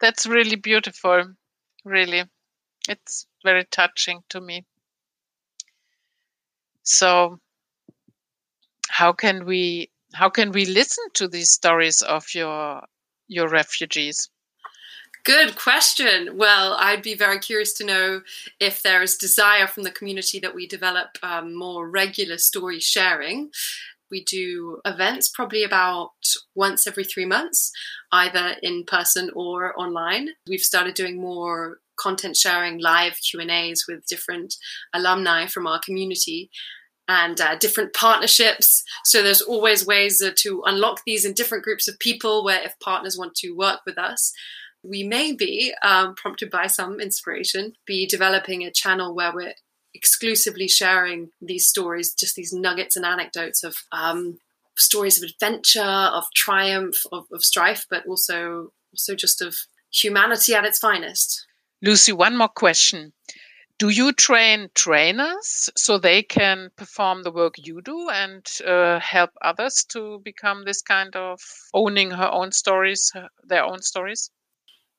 That's 0.00 0.26
really 0.26 0.56
beautiful, 0.56 1.34
really 1.84 2.24
it's 2.88 3.26
very 3.44 3.64
touching 3.64 4.22
to 4.30 4.40
me. 4.40 4.64
So 6.82 7.40
how 8.88 9.12
can 9.12 9.44
we 9.44 9.90
how 10.14 10.30
can 10.30 10.52
we 10.52 10.64
listen 10.64 11.04
to 11.14 11.28
these 11.28 11.50
stories 11.50 12.02
of 12.02 12.34
your 12.34 12.82
your 13.28 13.48
refugees? 13.48 14.30
Good 15.24 15.56
question. 15.56 16.36
Well, 16.36 16.76
I'd 16.78 17.02
be 17.02 17.14
very 17.14 17.40
curious 17.40 17.72
to 17.74 17.84
know 17.84 18.22
if 18.60 18.80
there 18.80 19.02
is 19.02 19.16
desire 19.16 19.66
from 19.66 19.82
the 19.82 19.90
community 19.90 20.38
that 20.38 20.54
we 20.54 20.68
develop 20.68 21.18
um, 21.20 21.52
more 21.52 21.90
regular 21.90 22.38
story 22.38 22.78
sharing. 22.78 23.50
We 24.08 24.22
do 24.22 24.80
events 24.84 25.28
probably 25.28 25.64
about 25.64 26.12
once 26.54 26.86
every 26.86 27.02
three 27.02 27.24
months, 27.24 27.72
either 28.12 28.54
in 28.62 28.84
person 28.84 29.32
or 29.34 29.76
online. 29.76 30.28
We've 30.48 30.60
started 30.60 30.94
doing 30.94 31.20
more 31.20 31.80
content 31.98 32.36
sharing, 32.36 32.78
live 32.78 33.18
Q 33.28 33.40
and 33.40 33.50
A's 33.50 33.84
with 33.88 34.06
different 34.06 34.54
alumni 34.92 35.46
from 35.46 35.66
our 35.66 35.80
community, 35.80 36.50
and 37.08 37.40
uh, 37.40 37.56
different 37.56 37.94
partnerships. 37.94 38.82
So 39.04 39.22
there's 39.22 39.42
always 39.42 39.86
ways 39.86 40.20
uh, 40.22 40.32
to 40.38 40.62
unlock 40.66 41.02
these 41.06 41.24
in 41.24 41.34
different 41.34 41.64
groups 41.64 41.88
of 41.88 41.98
people. 41.98 42.44
Where 42.44 42.62
if 42.62 42.78
partners 42.80 43.16
want 43.18 43.34
to 43.36 43.52
work 43.52 43.80
with 43.86 43.98
us, 43.98 44.32
we 44.82 45.02
may 45.02 45.32
be 45.32 45.74
um, 45.82 46.14
prompted 46.14 46.50
by 46.50 46.66
some 46.66 47.00
inspiration, 47.00 47.74
be 47.86 48.06
developing 48.06 48.62
a 48.62 48.72
channel 48.72 49.14
where 49.14 49.32
we're 49.34 49.54
exclusively 49.94 50.68
sharing 50.68 51.30
these 51.40 51.66
stories, 51.66 52.12
just 52.12 52.36
these 52.36 52.52
nuggets 52.52 52.96
and 52.96 53.04
anecdotes 53.04 53.64
of 53.64 53.76
um, 53.92 54.38
stories 54.76 55.22
of 55.22 55.28
adventure, 55.28 55.80
of 55.82 56.26
triumph, 56.34 56.96
of, 57.10 57.24
of 57.32 57.42
strife, 57.42 57.86
but 57.88 58.06
also 58.06 58.72
also 58.92 59.14
just 59.14 59.42
of 59.42 59.56
humanity 59.92 60.54
at 60.54 60.64
its 60.64 60.78
finest. 60.78 61.46
Lucy, 61.82 62.12
one 62.12 62.36
more 62.36 62.48
question. 62.48 63.12
Do 63.78 63.90
you 63.90 64.12
train 64.12 64.70
trainers 64.74 65.68
so 65.76 65.98
they 65.98 66.22
can 66.22 66.70
perform 66.76 67.22
the 67.22 67.30
work 67.30 67.54
you 67.58 67.82
do 67.82 68.08
and 68.08 68.46
uh, 68.66 68.98
help 69.00 69.30
others 69.42 69.84
to 69.90 70.18
become 70.24 70.64
this 70.64 70.80
kind 70.80 71.14
of 71.14 71.40
owning 71.74 72.10
her 72.10 72.30
own 72.32 72.52
stories, 72.52 73.12
their 73.44 73.64
own 73.64 73.82
stories? 73.82 74.30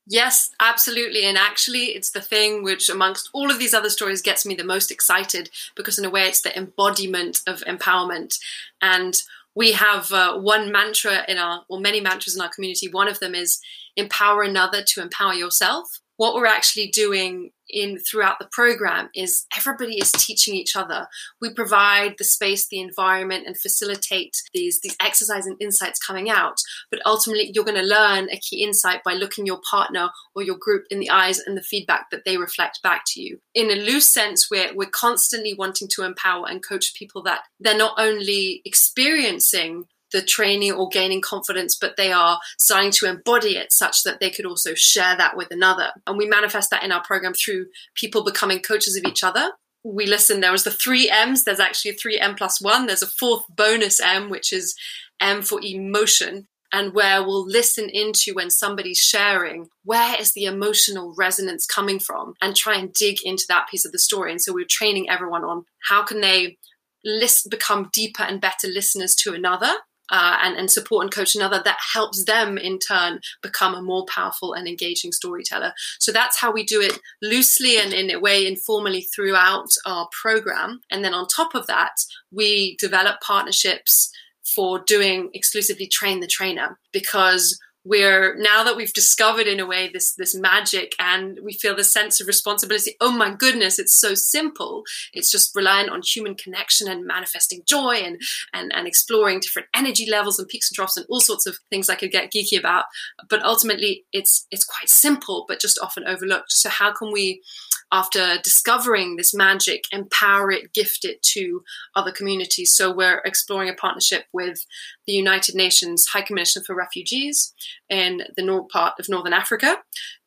Yes, 0.06 0.50
absolutely. 0.60 1.24
And 1.24 1.36
actually, 1.36 1.86
it's 1.86 2.12
the 2.12 2.20
thing 2.20 2.62
which, 2.62 2.88
amongst 2.88 3.28
all 3.34 3.50
of 3.50 3.58
these 3.58 3.74
other 3.74 3.90
stories, 3.90 4.22
gets 4.22 4.46
me 4.46 4.54
the 4.54 4.64
most 4.64 4.92
excited 4.92 5.50
because, 5.76 5.98
in 5.98 6.04
a 6.04 6.10
way, 6.10 6.22
it's 6.22 6.42
the 6.42 6.56
embodiment 6.56 7.40
of 7.48 7.60
empowerment. 7.64 8.38
And 8.80 9.20
we 9.56 9.72
have 9.72 10.12
uh, 10.12 10.38
one 10.38 10.70
mantra 10.70 11.24
in 11.28 11.36
our, 11.36 11.64
or 11.68 11.80
many 11.80 12.00
mantras 12.00 12.36
in 12.36 12.40
our 12.40 12.48
community. 12.48 12.88
One 12.88 13.08
of 13.08 13.18
them 13.18 13.34
is 13.34 13.60
empower 13.96 14.44
another 14.44 14.82
to 14.82 15.02
empower 15.02 15.34
yourself 15.34 16.00
what 16.18 16.34
we're 16.34 16.46
actually 16.46 16.88
doing 16.88 17.52
in 17.70 17.98
throughout 17.98 18.38
the 18.38 18.48
program 18.50 19.08
is 19.14 19.46
everybody 19.56 19.98
is 19.98 20.10
teaching 20.12 20.54
each 20.54 20.74
other. 20.74 21.06
We 21.40 21.52
provide 21.52 22.14
the 22.18 22.24
space 22.24 22.66
the 22.68 22.80
environment 22.80 23.46
and 23.46 23.56
facilitate 23.56 24.36
these 24.52 24.80
these 24.82 24.96
exercises 25.00 25.46
and 25.46 25.56
insights 25.60 25.98
coming 25.98 26.28
out. 26.28 26.56
But 26.90 27.00
ultimately 27.06 27.52
you're 27.54 27.64
going 27.64 27.80
to 27.80 27.82
learn 27.82 28.28
a 28.30 28.38
key 28.38 28.64
insight 28.64 29.04
by 29.04 29.14
looking 29.14 29.46
your 29.46 29.60
partner 29.70 30.10
or 30.34 30.42
your 30.42 30.56
group 30.58 30.84
in 30.90 30.98
the 30.98 31.10
eyes 31.10 31.38
and 31.38 31.56
the 31.56 31.62
feedback 31.62 32.06
that 32.10 32.24
they 32.24 32.36
reflect 32.36 32.80
back 32.82 33.02
to 33.08 33.20
you. 33.20 33.40
In 33.54 33.70
a 33.70 33.74
loose 33.74 34.12
sense 34.12 34.48
we're 34.50 34.74
we're 34.74 34.90
constantly 34.90 35.54
wanting 35.54 35.88
to 35.94 36.02
empower 36.02 36.48
and 36.48 36.66
coach 36.66 36.94
people 36.94 37.22
that 37.22 37.42
they're 37.60 37.76
not 37.76 37.94
only 37.98 38.60
experiencing 38.64 39.84
the 40.12 40.22
training 40.22 40.72
or 40.72 40.88
gaining 40.88 41.20
confidence, 41.20 41.76
but 41.76 41.96
they 41.96 42.12
are 42.12 42.40
starting 42.58 42.90
to 42.92 43.06
embody 43.06 43.56
it 43.56 43.72
such 43.72 44.02
that 44.04 44.20
they 44.20 44.30
could 44.30 44.46
also 44.46 44.74
share 44.74 45.16
that 45.16 45.36
with 45.36 45.48
another. 45.50 45.92
And 46.06 46.16
we 46.16 46.26
manifest 46.26 46.70
that 46.70 46.82
in 46.82 46.92
our 46.92 47.02
program 47.02 47.34
through 47.34 47.66
people 47.94 48.24
becoming 48.24 48.60
coaches 48.60 48.96
of 48.96 49.04
each 49.04 49.22
other. 49.22 49.52
We 49.84 50.06
listen, 50.06 50.40
there 50.40 50.52
was 50.52 50.64
the 50.64 50.70
three 50.70 51.10
M's, 51.10 51.44
there's 51.44 51.60
actually 51.60 51.92
three 51.92 52.18
M 52.18 52.34
plus 52.34 52.60
one, 52.60 52.86
there's 52.86 53.02
a 53.02 53.06
fourth 53.06 53.44
bonus 53.48 54.00
M, 54.00 54.28
which 54.28 54.52
is 54.52 54.74
M 55.20 55.42
for 55.42 55.60
emotion. 55.62 56.48
And 56.70 56.92
where 56.92 57.22
we'll 57.22 57.46
listen 57.46 57.88
into 57.90 58.34
when 58.34 58.50
somebody's 58.50 58.98
sharing, 58.98 59.68
where 59.84 60.20
is 60.20 60.34
the 60.34 60.44
emotional 60.44 61.14
resonance 61.16 61.64
coming 61.64 61.98
from, 61.98 62.34
and 62.42 62.54
try 62.54 62.76
and 62.76 62.92
dig 62.92 63.20
into 63.24 63.44
that 63.48 63.68
piece 63.70 63.86
of 63.86 63.92
the 63.92 63.98
story. 63.98 64.32
And 64.32 64.42
so 64.42 64.52
we're 64.52 64.66
training 64.68 65.08
everyone 65.08 65.44
on 65.44 65.64
how 65.88 66.02
can 66.02 66.20
they 66.20 66.58
list, 67.02 67.48
become 67.48 67.88
deeper 67.90 68.22
and 68.22 68.38
better 68.38 68.68
listeners 68.68 69.14
to 69.14 69.32
another 69.32 69.76
uh, 70.10 70.38
and, 70.42 70.56
and 70.56 70.70
support 70.70 71.04
and 71.04 71.12
coach 71.12 71.34
another 71.34 71.60
that 71.64 71.78
helps 71.92 72.24
them 72.24 72.58
in 72.58 72.78
turn 72.78 73.20
become 73.42 73.74
a 73.74 73.82
more 73.82 74.06
powerful 74.06 74.52
and 74.52 74.66
engaging 74.66 75.12
storyteller. 75.12 75.72
So 75.98 76.12
that's 76.12 76.38
how 76.38 76.52
we 76.52 76.64
do 76.64 76.80
it 76.80 76.98
loosely 77.22 77.78
and 77.78 77.92
in 77.92 78.10
a 78.10 78.20
way 78.20 78.46
informally 78.46 79.02
throughout 79.14 79.70
our 79.86 80.08
program. 80.20 80.80
And 80.90 81.04
then 81.04 81.14
on 81.14 81.26
top 81.26 81.54
of 81.54 81.66
that, 81.66 81.92
we 82.30 82.76
develop 82.76 83.20
partnerships 83.20 84.10
for 84.54 84.78
doing 84.78 85.30
exclusively 85.34 85.86
train 85.86 86.20
the 86.20 86.26
trainer 86.26 86.78
because 86.92 87.58
we're 87.88 88.36
now 88.36 88.62
that 88.62 88.76
we've 88.76 88.92
discovered 88.92 89.46
in 89.46 89.60
a 89.60 89.66
way 89.66 89.88
this 89.92 90.12
this 90.14 90.34
magic 90.34 90.94
and 90.98 91.38
we 91.42 91.52
feel 91.52 91.74
the 91.74 91.84
sense 91.84 92.20
of 92.20 92.26
responsibility 92.26 92.94
oh 93.00 93.10
my 93.10 93.34
goodness 93.34 93.78
it's 93.78 93.98
so 93.98 94.14
simple. 94.14 94.84
It's 95.12 95.30
just 95.30 95.54
reliant 95.54 95.90
on 95.90 96.02
human 96.02 96.34
connection 96.34 96.88
and 96.88 97.06
manifesting 97.06 97.62
joy 97.66 97.94
and 98.04 98.20
and, 98.52 98.72
and 98.74 98.86
exploring 98.86 99.40
different 99.40 99.68
energy 99.74 100.08
levels 100.08 100.38
and 100.38 100.48
peaks 100.48 100.70
and 100.70 100.76
troughs 100.76 100.96
and 100.96 101.06
all 101.08 101.20
sorts 101.20 101.46
of 101.46 101.58
things 101.70 101.88
i 101.88 101.94
could 101.94 102.10
get 102.10 102.32
geeky 102.32 102.58
about. 102.58 102.84
But 103.28 103.42
ultimately 103.42 104.04
it's 104.12 104.46
it's 104.50 104.64
quite 104.64 104.88
simple 104.88 105.44
but 105.48 105.60
just 105.60 105.78
often 105.82 106.04
overlooked. 106.06 106.52
So 106.52 106.68
how 106.68 106.92
can 106.92 107.12
we 107.12 107.42
after 107.90 108.38
discovering 108.42 109.16
this 109.16 109.32
magic, 109.32 109.84
empower 109.92 110.50
it, 110.50 110.72
gift 110.74 111.04
it 111.04 111.22
to 111.22 111.62
other 111.94 112.12
communities. 112.12 112.74
So 112.74 112.94
we're 112.94 113.22
exploring 113.24 113.68
a 113.68 113.74
partnership 113.74 114.24
with 114.32 114.64
the 115.06 115.14
United 115.14 115.54
Nations 115.54 116.06
High 116.12 116.22
Commission 116.22 116.62
for 116.64 116.74
Refugees 116.74 117.54
in 117.88 118.22
the 118.36 118.42
north 118.42 118.68
part 118.68 118.94
of 118.98 119.08
Northern 119.08 119.32
Africa 119.32 119.78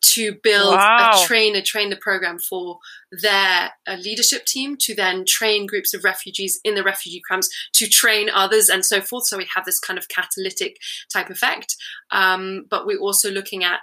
to 0.02 0.36
build 0.42 0.74
wow. 0.74 1.12
a 1.14 1.26
train 1.28 1.56
a 1.56 1.62
train 1.62 1.92
the 1.92 1.96
program 1.96 2.40
for 2.40 2.80
their 3.12 3.72
uh, 3.88 3.96
leadership 3.96 4.46
team 4.46 4.76
to 4.80 4.96
then 4.96 5.24
train 5.28 5.68
groups 5.68 5.94
of 5.94 6.04
refugees 6.04 6.60
in 6.64 6.74
the 6.74 6.84
refugee 6.84 7.22
camps 7.30 7.50
to 7.74 7.88
train 7.88 8.30
others 8.34 8.70
and 8.70 8.84
so 8.84 9.02
forth. 9.02 9.28
So 9.28 9.38
we 9.38 9.48
have 9.54 9.66
this 9.66 9.80
kind 9.80 10.00
of 10.00 10.08
catalytic 10.08 10.78
type 11.14 11.30
effect. 11.30 11.76
Um, 12.10 12.66
but 12.70 12.88
we're 12.88 13.00
also 13.00 13.30
looking 13.30 13.64
at 13.64 13.82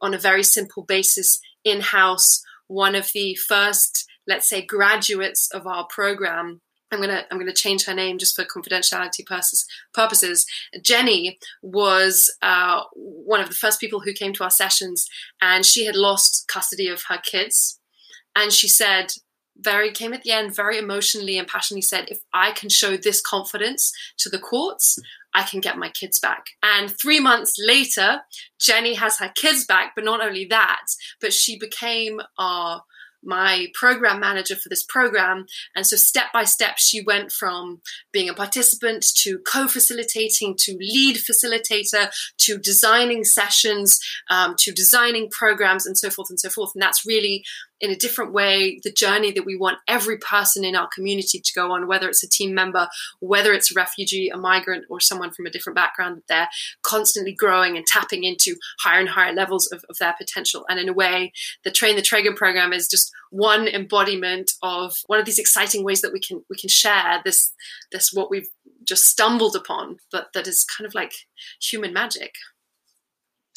on 0.00 0.14
a 0.14 0.18
very 0.18 0.42
simple 0.42 0.82
basis 0.82 1.40
in 1.64 1.80
house 1.80 2.42
one 2.68 2.94
of 2.94 3.10
the 3.12 3.34
first, 3.34 4.06
let's 4.26 4.48
say, 4.48 4.62
graduates 4.62 5.50
of 5.52 5.66
our 5.66 5.86
program 5.86 6.60
I'm 6.90 7.00
gonna 7.00 7.24
I'm 7.30 7.38
gonna 7.38 7.52
change 7.52 7.84
her 7.84 7.94
name 7.94 8.18
just 8.18 8.36
for 8.36 8.44
confidentiality 8.44 9.26
purposes. 9.26 9.66
Purposes. 9.92 10.46
Jenny 10.82 11.38
was 11.62 12.34
uh, 12.40 12.82
one 12.94 13.40
of 13.40 13.48
the 13.48 13.54
first 13.54 13.80
people 13.80 14.00
who 14.00 14.12
came 14.12 14.32
to 14.34 14.44
our 14.44 14.50
sessions, 14.50 15.06
and 15.40 15.66
she 15.66 15.84
had 15.84 15.96
lost 15.96 16.48
custody 16.48 16.88
of 16.88 17.02
her 17.08 17.18
kids, 17.18 17.78
and 18.34 18.52
she 18.52 18.68
said 18.68 19.12
very 19.58 19.90
came 19.90 20.12
at 20.12 20.22
the 20.22 20.30
end 20.30 20.54
very 20.54 20.78
emotionally 20.78 21.38
and 21.38 21.48
passionately 21.48 21.82
said 21.82 22.06
if 22.08 22.20
i 22.32 22.50
can 22.52 22.68
show 22.68 22.96
this 22.96 23.20
confidence 23.20 23.92
to 24.16 24.28
the 24.28 24.38
courts 24.38 24.98
i 25.34 25.42
can 25.42 25.60
get 25.60 25.78
my 25.78 25.88
kids 25.88 26.18
back 26.18 26.44
and 26.62 26.90
three 26.90 27.20
months 27.20 27.56
later 27.58 28.20
jenny 28.60 28.94
has 28.94 29.18
her 29.18 29.32
kids 29.34 29.64
back 29.64 29.92
but 29.94 30.04
not 30.04 30.24
only 30.24 30.44
that 30.44 30.86
but 31.20 31.32
she 31.32 31.58
became 31.58 32.20
our 32.38 32.82
my 33.22 33.66
program 33.74 34.20
manager 34.20 34.54
for 34.54 34.68
this 34.68 34.84
program. 34.84 35.46
And 35.74 35.86
so, 35.86 35.96
step 35.96 36.26
by 36.32 36.44
step, 36.44 36.78
she 36.78 37.02
went 37.02 37.32
from 37.32 37.80
being 38.12 38.28
a 38.28 38.34
participant 38.34 39.04
to 39.16 39.38
co 39.38 39.68
facilitating 39.68 40.56
to 40.58 40.76
lead 40.78 41.16
facilitator 41.16 42.10
to 42.38 42.58
designing 42.58 43.24
sessions 43.24 43.98
um, 44.30 44.54
to 44.58 44.72
designing 44.72 45.28
programs 45.30 45.86
and 45.86 45.98
so 45.98 46.10
forth 46.10 46.30
and 46.30 46.40
so 46.40 46.48
forth. 46.48 46.70
And 46.74 46.82
that's 46.82 47.06
really 47.06 47.44
in 47.80 47.90
a 47.90 47.96
different 47.96 48.32
way 48.32 48.80
the 48.82 48.92
journey 48.92 49.30
that 49.32 49.44
we 49.44 49.56
want 49.56 49.78
every 49.86 50.18
person 50.18 50.64
in 50.64 50.74
our 50.74 50.88
community 50.94 51.40
to 51.40 51.52
go 51.54 51.72
on, 51.72 51.86
whether 51.86 52.08
it's 52.08 52.22
a 52.22 52.28
team 52.28 52.54
member, 52.54 52.88
whether 53.20 53.52
it's 53.52 53.70
a 53.70 53.74
refugee, 53.74 54.28
a 54.28 54.36
migrant, 54.36 54.84
or 54.90 55.00
someone 55.00 55.30
from 55.30 55.46
a 55.46 55.50
different 55.50 55.76
background, 55.76 56.16
that 56.16 56.22
they're 56.28 56.48
constantly 56.82 57.32
growing 57.32 57.76
and 57.76 57.86
tapping 57.86 58.24
into 58.24 58.56
higher 58.80 59.00
and 59.00 59.08
higher 59.08 59.32
levels 59.32 59.70
of, 59.72 59.84
of 59.88 59.98
their 59.98 60.14
potential. 60.18 60.64
And 60.68 60.78
in 60.78 60.88
a 60.88 60.92
way, 60.92 61.32
the 61.64 61.70
Train 61.70 61.96
the 61.96 62.02
Trainer 62.02 62.32
program 62.32 62.72
is 62.72 62.88
just 62.88 63.12
one 63.30 63.68
embodiment 63.68 64.52
of 64.62 64.94
one 65.06 65.20
of 65.20 65.26
these 65.26 65.38
exciting 65.38 65.84
ways 65.84 66.00
that 66.00 66.12
we 66.12 66.20
can 66.20 66.44
we 66.48 66.56
can 66.56 66.68
share 66.68 67.20
this 67.24 67.52
this 67.92 68.12
what 68.12 68.30
we've 68.30 68.48
just 68.84 69.04
stumbled 69.04 69.54
upon, 69.54 69.98
but 70.10 70.28
that 70.34 70.46
is 70.46 70.64
kind 70.64 70.86
of 70.86 70.94
like 70.94 71.12
human 71.60 71.92
magic. 71.92 72.34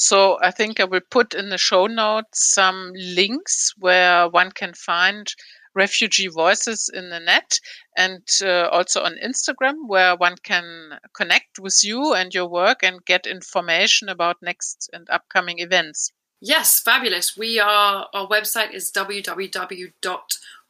So 0.01 0.39
I 0.41 0.49
think 0.49 0.79
I 0.79 0.85
will 0.85 1.07
put 1.11 1.35
in 1.35 1.49
the 1.49 1.59
show 1.59 1.85
notes 1.85 2.51
some 2.55 2.91
links 2.95 3.71
where 3.77 4.27
one 4.27 4.51
can 4.51 4.73
find 4.73 5.31
refugee 5.75 6.27
voices 6.27 6.89
in 6.91 7.11
the 7.11 7.19
net 7.19 7.59
and 7.95 8.27
uh, 8.41 8.67
also 8.69 9.03
on 9.03 9.19
Instagram 9.23 9.75
where 9.85 10.15
one 10.15 10.37
can 10.41 10.97
connect 11.13 11.59
with 11.59 11.83
you 11.83 12.15
and 12.15 12.33
your 12.33 12.49
work 12.49 12.81
and 12.81 13.05
get 13.05 13.27
information 13.27 14.09
about 14.09 14.41
next 14.41 14.89
and 14.91 15.07
upcoming 15.11 15.59
events. 15.59 16.11
Yes, 16.41 16.79
fabulous. 16.79 17.37
We 17.37 17.59
are 17.59 18.07
our 18.11 18.27
website 18.27 18.73
is 18.73 18.91
www 18.91 19.93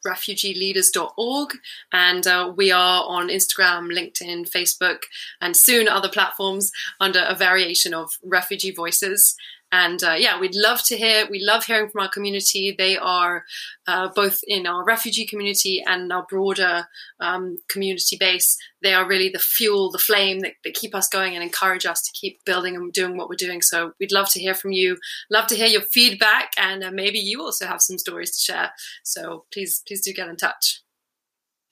refugeeleaders.org. 0.06 1.50
And 1.92 2.28
uh, 2.28 2.54
we 2.56 2.72
are 2.72 3.04
on 3.06 3.30
Instagram, 3.30 3.92
LinkedIn, 3.92 4.50
Facebook, 4.50 5.04
and 5.40 5.56
soon 5.56 5.88
other 5.88 6.10
platforms 6.10 6.72
under 7.00 7.26
a 7.28 7.36
variation 7.36 7.94
of 7.94 8.18
Refugee 8.24 8.72
Voices. 8.72 9.36
And 9.72 10.04
uh, 10.04 10.16
yeah, 10.18 10.40
we'd 10.40 10.56
love 10.56 10.84
to 10.86 10.98
hear. 10.98 11.28
We 11.30 11.42
love 11.42 11.66
hearing 11.66 11.90
from 11.90 12.02
our 12.02 12.10
community. 12.10 12.76
They 12.78 12.98
are 12.98 13.46
uh, 13.88 14.10
both 14.14 14.42
in 14.46 14.68
our 14.68 14.84
refugee 14.84 15.26
community 15.26 15.82
and 15.86 16.12
our 16.12 16.26
broader 16.30 16.88
um, 17.20 17.58
community 17.70 18.18
base. 18.20 18.58
They 18.84 18.94
are 18.94 19.08
really 19.08 19.30
the 19.30 19.40
fuel, 19.40 19.92
the 19.92 19.98
flame 19.98 20.40
that, 20.42 20.54
that, 20.64 20.74
keep 20.74 20.94
us 20.94 21.08
going 21.08 21.36
and 21.36 21.44
encourage 21.44 21.86
us 21.86 22.02
to 22.02 22.12
keep 22.14 22.44
building 22.46 22.76
and 22.76 22.92
doing 22.92 23.16
what 23.16 23.30
we're 23.30 23.36
doing. 23.36 23.62
So 23.62 23.94
we'd 24.00 24.12
love 24.12 24.30
to 24.32 24.40
hear 24.40 24.54
from 24.54 24.72
you. 24.72 24.98
Love 25.30 25.48
to 25.48 25.56
hear 25.56 25.68
your 25.68 25.82
feedback, 25.82 26.52
and 26.58 26.84
uh, 26.84 26.92
maybe 26.92 27.20
you 27.20 27.42
also 27.42 27.66
have 27.66 27.82
some 27.82 27.98
stories 27.98 28.32
to 28.32 28.40
share. 28.40 28.72
So 29.04 29.46
please, 29.54 29.82
please 29.88 30.02
do 30.02 30.14
get 30.14 30.28
in 30.28 30.36
touch. 30.36 30.82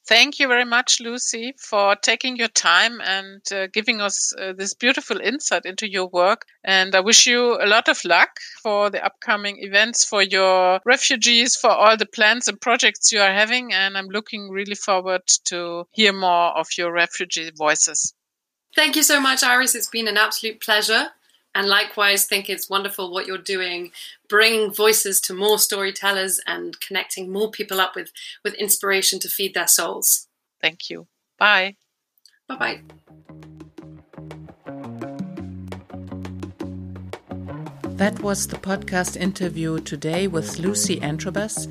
Thank 0.10 0.40
you 0.40 0.48
very 0.48 0.66
much, 0.66 1.00
Lucy, 1.00 1.54
for 1.60 1.96
taking 1.96 2.36
your 2.36 2.48
time 2.48 3.00
and 3.00 3.44
uh, 3.52 3.68
giving 3.72 4.02
us 4.02 4.34
uh, 4.34 4.54
this 4.54 4.74
beautiful 4.74 5.22
insight 5.22 5.66
into 5.66 5.88
your 5.88 6.08
work. 6.08 6.46
And 6.64 6.96
I 6.96 7.00
wish 7.00 7.28
you 7.28 7.62
a 7.62 7.68
lot 7.68 7.88
of 7.88 8.04
luck 8.04 8.32
for 8.64 8.90
the 8.90 9.06
upcoming 9.06 9.58
events 9.60 10.04
for 10.04 10.24
your 10.24 10.80
refugees, 10.84 11.56
for 11.56 11.70
all 11.70 11.96
the 11.96 12.08
plans 12.08 12.48
and 12.48 12.60
projects 12.60 13.12
you 13.12 13.20
are 13.20 13.32
having. 13.32 13.72
And 13.72 13.96
I'm 13.96 14.08
looking 14.08 14.50
really 14.50 14.74
forward 14.74 15.22
to 15.46 15.86
hear 15.92 16.12
more 16.12 16.58
of 16.58 16.70
your 16.76 16.92
refugee 16.92 17.52
voices. 17.56 18.16
Thank 18.76 18.96
you 18.96 19.04
so 19.04 19.22
much, 19.22 19.44
Iris. 19.44 19.76
It's 19.76 19.90
been 19.90 20.08
an 20.08 20.18
absolute 20.18 20.60
pleasure. 20.60 21.10
And 21.56 21.68
likewise, 21.68 22.26
think 22.26 22.50
it's 22.50 22.70
wonderful 22.70 23.12
what 23.12 23.26
you're 23.26 23.38
doing, 23.38 23.92
bringing 24.28 24.72
voices 24.72 25.20
to 25.22 25.34
more 25.34 25.58
storytellers 25.58 26.40
and 26.46 26.80
connecting 26.80 27.32
more 27.32 27.50
people 27.50 27.82
up 27.82 27.96
with, 27.96 28.12
with 28.44 28.54
inspiration 28.54 29.20
to 29.20 29.28
feed 29.28 29.54
their 29.54 29.68
souls. 29.68 30.28
Thank 30.62 30.90
you. 30.90 31.08
Bye. 31.38 31.76
Bye 32.48 32.56
bye. 32.56 32.82
That 38.00 38.22
was 38.22 38.48
the 38.48 38.56
podcast 38.56 39.18
interview 39.18 39.80
today 39.82 40.28
with 40.28 40.58
Lucy 40.58 41.02
Antrobus. 41.02 41.68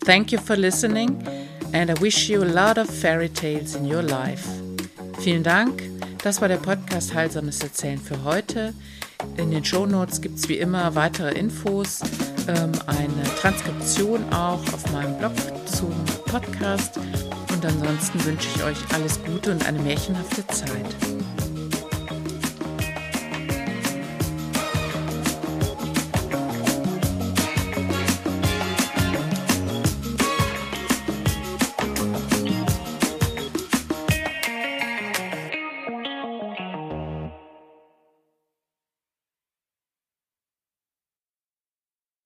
Thank 0.00 0.32
you 0.32 0.38
for 0.38 0.56
listening 0.56 1.22
and 1.74 1.90
I 1.90 1.94
wish 2.00 2.30
you 2.30 2.42
a 2.42 2.46
lot 2.46 2.78
of 2.78 2.88
fairy 2.88 3.28
tales 3.28 3.74
in 3.74 3.84
your 3.84 4.02
life. 4.02 4.46
Vielen 5.20 5.42
Dank. 5.42 5.82
Das 6.22 6.40
war 6.40 6.48
der 6.48 6.56
Podcast 6.56 7.12
Heilsames 7.12 7.60
Erzählen 7.60 7.98
für 7.98 8.24
heute. 8.24 8.72
In 9.38 9.50
den 9.50 9.64
Show 9.64 9.84
Notes 9.84 10.20
gibt 10.20 10.38
es 10.38 10.48
wie 10.48 10.56
immer 10.56 10.94
weitere 10.94 11.32
Infos, 11.38 12.00
ähm, 12.48 12.72
eine 12.86 13.22
Transkription 13.38 14.24
auch 14.32 14.60
auf 14.72 14.92
meinem 14.92 15.18
Blog 15.18 15.32
zum 15.66 15.92
Podcast. 16.24 16.96
Und 16.96 17.64
ansonsten 17.64 18.24
wünsche 18.24 18.48
ich 18.54 18.64
euch 18.64 18.78
alles 18.94 19.22
Gute 19.24 19.52
und 19.52 19.66
eine 19.66 19.78
märchenhafte 19.78 20.46
Zeit. 20.46 20.96